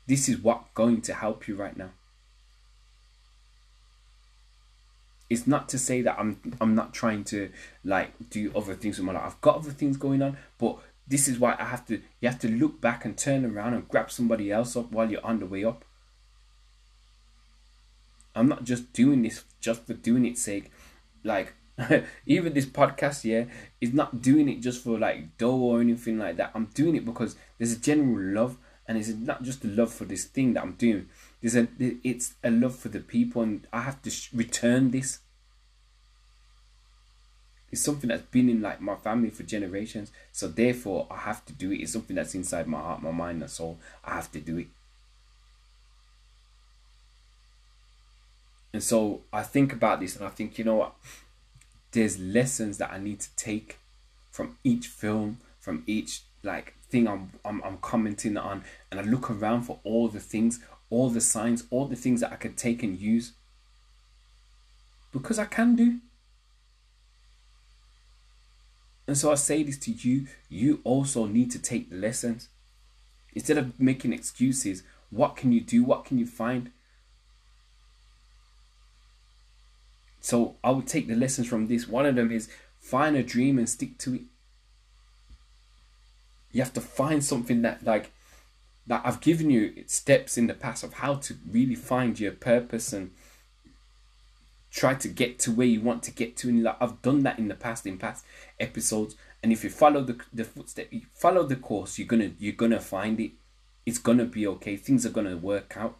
This 0.07 0.27
is 0.27 0.37
what 0.37 0.73
going 0.73 1.01
to 1.03 1.13
help 1.13 1.47
you 1.47 1.55
right 1.55 1.77
now. 1.77 1.91
It's 5.29 5.47
not 5.47 5.69
to 5.69 5.77
say 5.77 6.01
that 6.01 6.17
I'm 6.19 6.55
I'm 6.59 6.75
not 6.75 6.93
trying 6.93 7.23
to 7.25 7.49
like 7.83 8.11
do 8.29 8.51
other 8.55 8.75
things 8.75 8.99
in 8.99 9.05
my 9.05 9.13
life. 9.13 9.23
I've 9.25 9.41
got 9.41 9.57
other 9.57 9.71
things 9.71 9.97
going 9.97 10.21
on, 10.21 10.37
but 10.57 10.79
this 11.07 11.27
is 11.27 11.37
why 11.39 11.55
I 11.59 11.65
have 11.65 11.85
to 11.87 12.01
you 12.19 12.29
have 12.29 12.39
to 12.39 12.49
look 12.49 12.81
back 12.81 13.05
and 13.05 13.17
turn 13.17 13.45
around 13.45 13.73
and 13.73 13.87
grab 13.87 14.11
somebody 14.11 14.51
else 14.51 14.75
up 14.75 14.91
while 14.91 15.09
you're 15.09 15.25
on 15.25 15.39
the 15.39 15.45
way 15.45 15.63
up. 15.63 15.85
I'm 18.35 18.47
not 18.47 18.63
just 18.63 18.93
doing 18.93 19.21
this 19.21 19.43
just 19.59 19.85
for 19.85 19.93
doing 19.93 20.25
its 20.25 20.41
sake. 20.41 20.71
Like 21.23 21.53
even 22.25 22.53
this 22.53 22.65
podcast, 22.65 23.23
yeah, 23.23 23.45
is 23.79 23.93
not 23.93 24.21
doing 24.21 24.49
it 24.49 24.61
just 24.61 24.83
for 24.83 24.97
like 24.97 25.37
dough 25.37 25.55
or 25.55 25.81
anything 25.81 26.17
like 26.17 26.37
that. 26.37 26.51
I'm 26.53 26.65
doing 26.73 26.95
it 26.95 27.05
because 27.05 27.35
there's 27.57 27.73
a 27.73 27.79
general 27.79 28.33
love, 28.33 28.57
and 28.87 28.97
it's 28.97 29.09
not 29.09 29.43
just 29.43 29.63
a 29.63 29.67
love 29.67 29.93
for 29.93 30.05
this 30.05 30.25
thing 30.25 30.53
that 30.53 30.63
I'm 30.63 30.73
doing. 30.73 31.09
There's 31.41 31.55
a 31.55 31.67
it's 31.79 32.35
a 32.43 32.51
love 32.51 32.75
for 32.75 32.89
the 32.89 32.99
people, 32.99 33.41
and 33.41 33.67
I 33.71 33.81
have 33.81 34.01
to 34.03 34.11
return 34.33 34.91
this. 34.91 35.19
It's 37.71 37.81
something 37.81 38.09
that's 38.09 38.23
been 38.23 38.49
in 38.49 38.61
like 38.61 38.81
my 38.81 38.95
family 38.95 39.29
for 39.29 39.43
generations, 39.43 40.11
so 40.31 40.47
therefore 40.47 41.07
I 41.09 41.17
have 41.19 41.45
to 41.45 41.53
do 41.53 41.71
it. 41.71 41.77
It's 41.77 41.93
something 41.93 42.15
that's 42.15 42.35
inside 42.35 42.67
my 42.67 42.79
heart, 42.79 43.01
my 43.01 43.11
mind, 43.11 43.41
and 43.41 43.49
soul. 43.49 43.79
I 44.03 44.15
have 44.15 44.31
to 44.33 44.41
do 44.41 44.57
it. 44.57 44.67
And 48.73 48.81
so 48.81 49.21
I 49.33 49.43
think 49.43 49.73
about 49.73 49.99
this, 49.99 50.15
and 50.15 50.25
I 50.25 50.29
think, 50.29 50.57
you 50.57 50.63
know 50.63 50.75
what? 50.75 50.95
there's 51.91 52.19
lessons 52.19 52.77
that 52.77 52.91
I 52.91 52.97
need 52.97 53.19
to 53.19 53.35
take 53.35 53.77
from 54.31 54.57
each 54.63 54.87
film, 54.87 55.39
from 55.59 55.83
each 55.85 56.21
like 56.43 56.75
thing 56.89 57.07
I'm, 57.07 57.31
I'm 57.45 57.61
I'm 57.63 57.77
commenting 57.77 58.37
on, 58.37 58.63
and 58.89 58.99
I 58.99 59.03
look 59.03 59.29
around 59.29 59.63
for 59.63 59.79
all 59.83 60.07
the 60.07 60.19
things, 60.19 60.59
all 60.89 61.09
the 61.09 61.21
signs, 61.21 61.65
all 61.69 61.85
the 61.85 61.95
things 61.95 62.21
that 62.21 62.31
I 62.31 62.37
can 62.37 62.53
take 62.53 62.83
and 62.83 62.97
use. 62.97 63.33
Because 65.11 65.37
I 65.37 65.45
can 65.45 65.75
do. 65.75 65.99
And 69.07 69.17
so 69.17 69.31
I 69.31 69.35
say 69.35 69.61
this 69.63 69.77
to 69.79 69.91
you, 69.91 70.27
you 70.47 70.79
also 70.85 71.25
need 71.25 71.51
to 71.51 71.59
take 71.59 71.89
the 71.89 71.97
lessons. 71.97 72.47
Instead 73.33 73.57
of 73.57 73.77
making 73.77 74.13
excuses, 74.13 74.83
what 75.09 75.35
can 75.35 75.51
you 75.51 75.59
do? 75.59 75.83
What 75.83 76.05
can 76.05 76.17
you 76.17 76.25
find? 76.25 76.71
So 80.21 80.55
I 80.63 80.69
would 80.69 80.87
take 80.87 81.07
the 81.07 81.15
lessons 81.15 81.47
from 81.47 81.67
this. 81.67 81.87
One 81.87 82.05
of 82.05 82.15
them 82.15 82.31
is 82.31 82.49
find 82.79 83.15
a 83.17 83.23
dream 83.23 83.57
and 83.57 83.67
stick 83.67 83.97
to 83.99 84.15
it. 84.15 84.21
You 86.51 86.61
have 86.61 86.73
to 86.73 86.81
find 86.81 87.23
something 87.23 87.63
that 87.63 87.83
like 87.83 88.11
that 88.87 89.01
I've 89.03 89.21
given 89.21 89.49
you 89.49 89.83
steps 89.87 90.37
in 90.37 90.47
the 90.47 90.53
past 90.53 90.83
of 90.83 90.93
how 90.93 91.15
to 91.15 91.35
really 91.49 91.75
find 91.75 92.19
your 92.19 92.33
purpose 92.33 92.93
and 92.93 93.11
try 94.69 94.93
to 94.95 95.07
get 95.07 95.39
to 95.39 95.51
where 95.51 95.67
you 95.67 95.81
want 95.81 96.03
to 96.03 96.11
get 96.11 96.37
to. 96.37 96.49
And 96.49 96.63
like, 96.63 96.77
I've 96.79 97.01
done 97.01 97.23
that 97.23 97.39
in 97.39 97.47
the 97.47 97.55
past, 97.55 97.85
in 97.85 97.97
past 97.97 98.25
episodes. 98.59 99.15
And 99.41 99.51
if 99.51 99.63
you 99.63 99.69
follow 99.69 100.03
the 100.03 100.19
the 100.31 100.43
footstep, 100.43 100.87
you 100.91 101.01
follow 101.15 101.43
the 101.43 101.55
course, 101.55 101.97
you're 101.97 102.07
gonna 102.07 102.31
you're 102.37 102.53
gonna 102.53 102.79
find 102.79 103.19
it. 103.19 103.31
It's 103.85 103.97
gonna 103.97 104.25
be 104.25 104.45
okay. 104.45 104.75
Things 104.75 105.05
are 105.05 105.09
gonna 105.09 105.37
work 105.37 105.75
out. 105.77 105.97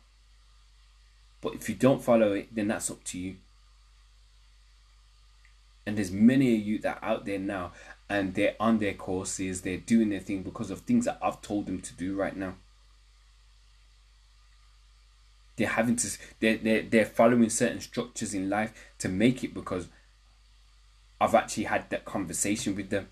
But 1.41 1.55
if 1.55 1.67
you 1.67 1.75
don't 1.75 2.03
follow 2.03 2.33
it, 2.33 2.53
then 2.53 2.67
that's 2.67 2.91
up 2.91 3.03
to 3.05 3.17
you. 3.17 3.37
And 5.91 5.97
there's 5.97 6.09
many 6.09 6.55
of 6.55 6.61
you 6.61 6.79
that 6.79 6.99
are 7.01 7.09
out 7.15 7.25
there 7.25 7.37
now 7.37 7.73
and 8.09 8.33
they're 8.33 8.55
on 8.61 8.77
their 8.77 8.93
courses, 8.93 9.59
they're 9.59 9.75
doing 9.75 10.07
their 10.07 10.21
thing 10.21 10.41
because 10.41 10.71
of 10.71 10.79
things 10.79 11.03
that 11.03 11.19
I've 11.21 11.41
told 11.41 11.65
them 11.65 11.81
to 11.81 11.93
do 11.95 12.15
right 12.15 12.33
now. 12.33 12.53
They're 15.57 15.67
having 15.67 15.97
to 15.97 16.17
they're, 16.39 16.55
they're, 16.55 16.83
they're 16.83 17.05
following 17.05 17.49
certain 17.49 17.81
structures 17.81 18.33
in 18.33 18.49
life 18.49 18.71
to 18.99 19.09
make 19.09 19.43
it 19.43 19.53
because 19.53 19.89
I've 21.19 21.35
actually 21.35 21.65
had 21.65 21.89
that 21.89 22.05
conversation 22.05 22.73
with 22.73 22.89
them. 22.89 23.09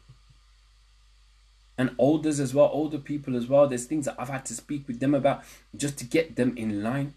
And 1.78 1.94
olders 1.98 2.40
as 2.40 2.54
well, 2.54 2.70
older 2.72 2.98
people 2.98 3.36
as 3.36 3.48
well. 3.48 3.68
There's 3.68 3.88
things 3.88 4.06
that 4.06 4.16
I've 4.18 4.30
had 4.30 4.46
to 4.46 4.54
speak 4.54 4.88
with 4.88 5.02
them 5.02 5.14
about 5.14 5.44
just 5.76 5.98
to 5.98 6.06
get 6.06 6.38
them 6.38 6.56
in 6.56 6.82
line. 6.82 7.16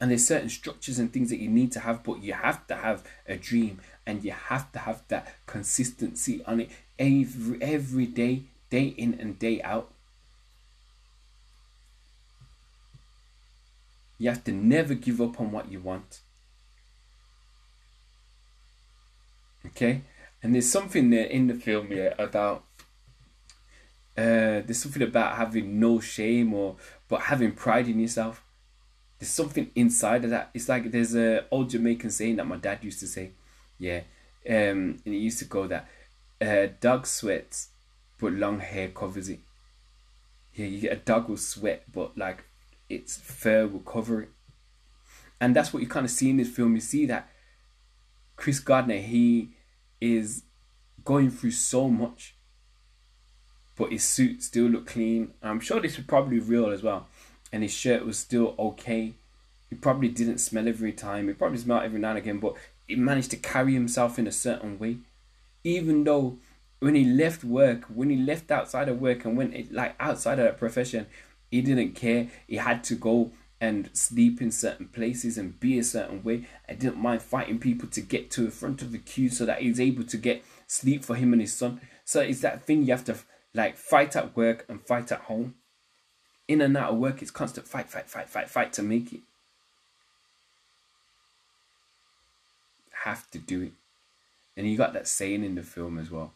And 0.00 0.10
there's 0.10 0.26
certain 0.26 0.50
structures 0.50 0.98
and 0.98 1.12
things 1.12 1.30
that 1.30 1.38
you 1.38 1.48
need 1.48 1.72
to 1.72 1.80
have, 1.80 2.02
but 2.02 2.22
you 2.22 2.34
have 2.34 2.66
to 2.66 2.76
have 2.76 3.02
a 3.26 3.36
dream 3.36 3.80
and 4.06 4.22
you 4.22 4.32
have 4.32 4.70
to 4.72 4.78
have 4.80 5.02
that 5.08 5.34
consistency 5.46 6.44
on 6.44 6.60
it 6.60 6.70
every 6.98 7.62
every 7.62 8.06
day, 8.06 8.42
day 8.70 8.86
in 8.86 9.14
and 9.14 9.38
day 9.38 9.62
out. 9.62 9.90
You 14.18 14.30
have 14.30 14.44
to 14.44 14.52
never 14.52 14.94
give 14.94 15.20
up 15.20 15.40
on 15.40 15.50
what 15.52 15.70
you 15.70 15.80
want. 15.80 16.20
Okay? 19.66 20.02
And 20.42 20.54
there's 20.54 20.70
something 20.70 21.10
there 21.10 21.26
in 21.26 21.48
the 21.48 21.54
film 21.54 21.88
here 21.88 22.14
about 22.18 22.64
uh, 24.16 24.64
there's 24.64 24.78
something 24.78 25.02
about 25.02 25.36
having 25.36 25.78
no 25.78 26.00
shame 26.00 26.54
or 26.54 26.76
but 27.08 27.22
having 27.22 27.52
pride 27.52 27.88
in 27.88 28.00
yourself. 28.00 28.42
There's 29.18 29.30
something 29.30 29.70
inside 29.74 30.24
of 30.24 30.30
that. 30.30 30.50
It's 30.52 30.68
like 30.68 30.90
there's 30.90 31.14
a 31.14 31.46
old 31.50 31.70
Jamaican 31.70 32.10
saying 32.10 32.36
that 32.36 32.46
my 32.46 32.56
dad 32.56 32.78
used 32.82 33.00
to 33.00 33.06
say. 33.06 33.32
Yeah. 33.78 34.00
Um, 34.48 35.00
and 35.04 35.14
it 35.14 35.18
used 35.18 35.38
to 35.40 35.44
go 35.44 35.66
that 35.66 35.88
uh, 36.40 36.66
dog 36.80 37.06
sweats, 37.06 37.68
but 38.18 38.32
long 38.32 38.60
hair 38.60 38.88
covers 38.88 39.28
it. 39.28 39.40
Yeah, 40.54 40.66
you 40.66 40.80
get 40.80 40.92
a 40.92 40.96
dog 40.96 41.28
will 41.28 41.36
sweat, 41.36 41.84
but 41.92 42.16
like 42.16 42.44
its 42.88 43.16
fur 43.16 43.66
will 43.66 43.80
cover 43.80 44.22
it. 44.22 44.28
And 45.40 45.54
that's 45.54 45.72
what 45.72 45.82
you 45.82 45.88
kind 45.88 46.06
of 46.06 46.10
see 46.10 46.30
in 46.30 46.38
this 46.38 46.50
film. 46.50 46.74
You 46.74 46.80
see 46.80 47.06
that 47.06 47.28
Chris 48.36 48.60
Gardner, 48.60 48.98
he 48.98 49.50
is 50.00 50.44
going 51.04 51.30
through 51.30 51.50
so 51.50 51.88
much, 51.88 52.36
but 53.76 53.92
his 53.92 54.04
suit 54.04 54.42
still 54.42 54.66
look 54.66 54.86
clean. 54.86 55.32
I'm 55.42 55.60
sure 55.60 55.80
this 55.80 55.96
was 55.96 56.06
probably 56.06 56.38
real 56.38 56.70
as 56.70 56.82
well, 56.82 57.08
and 57.56 57.62
his 57.62 57.72
shirt 57.72 58.04
was 58.04 58.18
still 58.18 58.54
okay. 58.58 59.14
He 59.70 59.76
probably 59.76 60.08
didn't 60.08 60.38
smell 60.38 60.68
every 60.68 60.92
time. 60.92 61.26
He 61.26 61.32
probably 61.32 61.56
smelled 61.56 61.84
every 61.84 61.98
now 61.98 62.10
and 62.10 62.18
again, 62.18 62.38
but 62.38 62.54
he 62.86 62.96
managed 62.96 63.30
to 63.30 63.38
carry 63.38 63.72
himself 63.72 64.18
in 64.18 64.26
a 64.26 64.32
certain 64.32 64.78
way, 64.78 64.98
even 65.64 66.04
though 66.04 66.36
when 66.80 66.94
he 66.94 67.06
left 67.06 67.42
work, 67.42 67.84
when 67.84 68.10
he 68.10 68.16
left 68.16 68.50
outside 68.50 68.90
of 68.90 69.00
work 69.00 69.24
and 69.24 69.38
went 69.38 69.72
like 69.72 69.96
outside 69.98 70.38
of 70.38 70.44
that 70.44 70.58
profession, 70.58 71.06
he 71.50 71.62
didn't 71.62 71.94
care. 71.94 72.28
He 72.46 72.56
had 72.56 72.84
to 72.84 72.94
go 72.94 73.30
and 73.58 73.88
sleep 73.94 74.42
in 74.42 74.50
certain 74.50 74.88
places 74.88 75.38
and 75.38 75.58
be 75.58 75.78
a 75.78 75.82
certain 75.82 76.22
way. 76.22 76.46
I 76.68 76.74
didn't 76.74 76.98
mind 76.98 77.22
fighting 77.22 77.58
people 77.58 77.88
to 77.88 78.02
get 78.02 78.30
to 78.32 78.42
the 78.42 78.50
front 78.50 78.82
of 78.82 78.92
the 78.92 78.98
queue 78.98 79.30
so 79.30 79.46
that 79.46 79.62
he's 79.62 79.80
able 79.80 80.04
to 80.04 80.18
get 80.18 80.44
sleep 80.66 81.06
for 81.06 81.14
him 81.14 81.32
and 81.32 81.40
his 81.40 81.54
son. 81.54 81.80
So 82.04 82.20
it's 82.20 82.42
that 82.42 82.66
thing 82.66 82.82
you 82.82 82.92
have 82.92 83.04
to 83.06 83.16
like 83.54 83.78
fight 83.78 84.14
at 84.14 84.36
work 84.36 84.66
and 84.68 84.86
fight 84.86 85.10
at 85.10 85.20
home. 85.20 85.54
In 86.48 86.60
and 86.60 86.76
out 86.76 86.92
of 86.92 86.98
work, 86.98 87.22
it's 87.22 87.30
constant 87.30 87.66
fight, 87.66 87.88
fight, 87.88 88.08
fight, 88.08 88.28
fight, 88.28 88.48
fight 88.48 88.72
to 88.74 88.82
make 88.82 89.12
it. 89.12 89.20
have 93.06 93.30
to 93.30 93.38
do 93.38 93.62
it. 93.62 93.72
And 94.56 94.66
you 94.68 94.76
got 94.76 94.92
that 94.94 95.06
saying 95.06 95.44
in 95.44 95.54
the 95.54 95.62
film 95.62 95.98
as 95.98 96.10
well, 96.10 96.32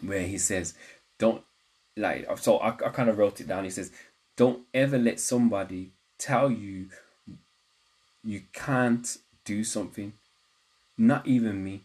where 0.00 0.22
he 0.22 0.38
says, 0.38 0.74
"Don't 1.18 1.42
like." 1.96 2.26
So 2.38 2.58
I, 2.58 2.68
I 2.68 2.90
kind 2.90 3.10
of 3.10 3.18
wrote 3.18 3.40
it 3.40 3.48
down. 3.48 3.64
He 3.64 3.70
says, 3.70 3.92
"Don't 4.36 4.62
ever 4.72 4.98
let 4.98 5.20
somebody 5.20 5.90
tell 6.18 6.50
you 6.50 6.88
you 8.24 8.42
can't 8.52 9.18
do 9.44 9.64
something. 9.64 10.12
Not 10.96 11.26
even 11.26 11.64
me. 11.64 11.82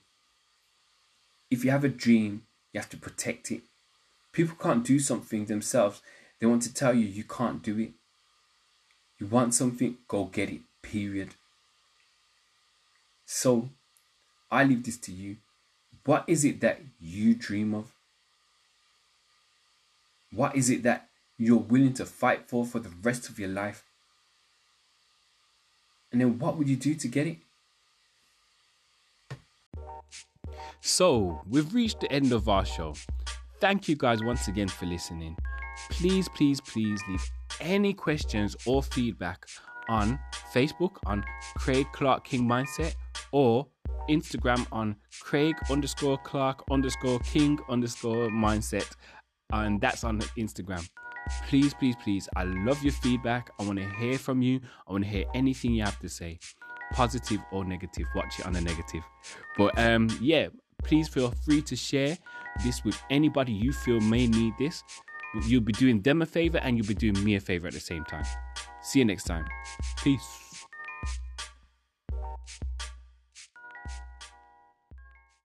If 1.50 1.66
you 1.66 1.72
have 1.72 1.84
a 1.84 1.90
dream, 1.90 2.44
you 2.72 2.80
have 2.80 2.90
to 2.92 2.98
protect 2.98 3.52
it. 3.52 3.64
People 4.32 4.56
can't 4.56 4.86
do 4.86 5.00
something 5.00 5.46
themselves. 5.46 6.02
They 6.40 6.46
want 6.48 6.62
to 6.64 6.74
tell 6.74 6.94
you 6.94 7.06
you 7.06 7.24
can't 7.24 7.62
do 7.64 7.80
it. 7.80 7.92
You 9.20 9.28
want 9.28 9.54
something, 9.54 9.98
go 10.08 10.26
get 10.26 10.50
it. 10.50 10.62
Period." 10.82 11.36
So, 13.26 13.70
I 14.50 14.64
leave 14.64 14.84
this 14.84 14.98
to 15.00 15.12
you. 15.12 15.38
What 16.06 16.24
is 16.28 16.46
it 16.46 16.62
that 16.62 16.82
you 17.00 17.36
dream 17.36 17.74
of? 17.74 17.92
What 20.32 20.56
is 20.56 20.70
it 20.70 20.84
that 20.84 21.10
you're 21.38 21.58
willing 21.58 21.94
to 21.96 22.06
fight 22.06 22.48
for 22.48 22.66
for 22.66 22.80
the 22.80 22.90
rest 23.02 23.28
of 23.28 23.38
your 23.40 23.50
life? 23.50 23.84
And 26.12 26.22
then 26.22 26.40
what 26.40 26.58
would 26.58 26.70
you 26.70 26.78
do 26.78 26.96
to 26.96 27.08
get 27.08 27.28
it? 27.28 27.38
So, 30.80 31.42
we've 31.50 31.74
reached 31.74 32.00
the 32.00 32.12
end 32.12 32.32
of 32.32 32.48
our 32.48 32.66
show. 32.66 32.96
Thank 33.60 33.90
you 33.90 33.96
guys 33.96 34.24
once 34.24 34.48
again 34.48 34.70
for 34.70 34.86
listening. 34.86 35.36
Please, 35.90 36.30
please, 36.30 36.62
please 36.62 37.02
leave 37.08 37.24
any 37.62 37.94
questions 37.94 38.56
or 38.66 38.84
feedback 38.84 39.46
on 39.90 40.20
Facebook 40.54 40.98
on 41.06 41.24
Craig 41.56 41.88
Clark 41.94 42.26
King 42.26 42.48
Mindset 42.48 42.96
or 43.32 43.68
Instagram 44.10 44.66
on 44.72 44.96
Craig 45.22 45.56
underscore 45.70 46.18
Clark 46.20 46.64
underscore 46.72 47.20
King 47.20 47.60
underscore 47.70 48.30
Mindset. 48.30 48.90
And 49.54 49.80
that's 49.80 50.04
on 50.04 50.20
Instagram. 50.38 50.88
Please, 51.48 51.74
please, 51.74 51.96
please. 52.02 52.30
I 52.36 52.44
love 52.44 52.82
your 52.84 52.94
feedback. 52.94 53.52
I 53.60 53.64
want 53.64 53.80
to 53.80 53.90
hear 53.96 54.18
from 54.18 54.42
you. 54.42 54.60
I 54.88 54.92
want 54.92 55.04
to 55.04 55.10
hear 55.10 55.26
anything 55.34 55.74
you 55.74 55.84
have 55.84 56.00
to 56.00 56.10
say, 56.10 56.40
positive 56.94 57.42
or 57.52 57.66
negative. 57.66 58.06
Watch 58.16 58.40
it 58.40 58.46
on 58.46 58.54
the 58.54 58.62
negative. 58.62 59.04
But 59.58 59.78
um, 59.78 60.10
yeah, 60.22 60.48
please 60.84 61.08
feel 61.08 61.32
free 61.46 61.62
to 61.64 61.76
share 61.76 62.18
this 62.64 62.84
with 62.84 63.02
anybody 63.10 63.52
you 63.52 63.74
feel 63.74 64.00
may 64.02 64.28
need 64.28 64.54
this. 64.58 64.84
You'll 65.46 65.62
be 65.62 65.74
doing 65.74 66.02
them 66.02 66.22
a 66.22 66.26
favor 66.26 66.58
and 66.60 66.78
you'll 66.78 66.88
be 66.88 66.94
doing 66.94 67.22
me 67.24 67.36
a 67.36 67.40
favor 67.40 67.68
at 67.68 67.74
the 67.74 67.80
same 67.80 68.04
time. 68.06 68.26
See 68.82 69.00
you 69.00 69.06
next 69.06 69.26
time. 69.26 69.46
Peace. 70.04 70.47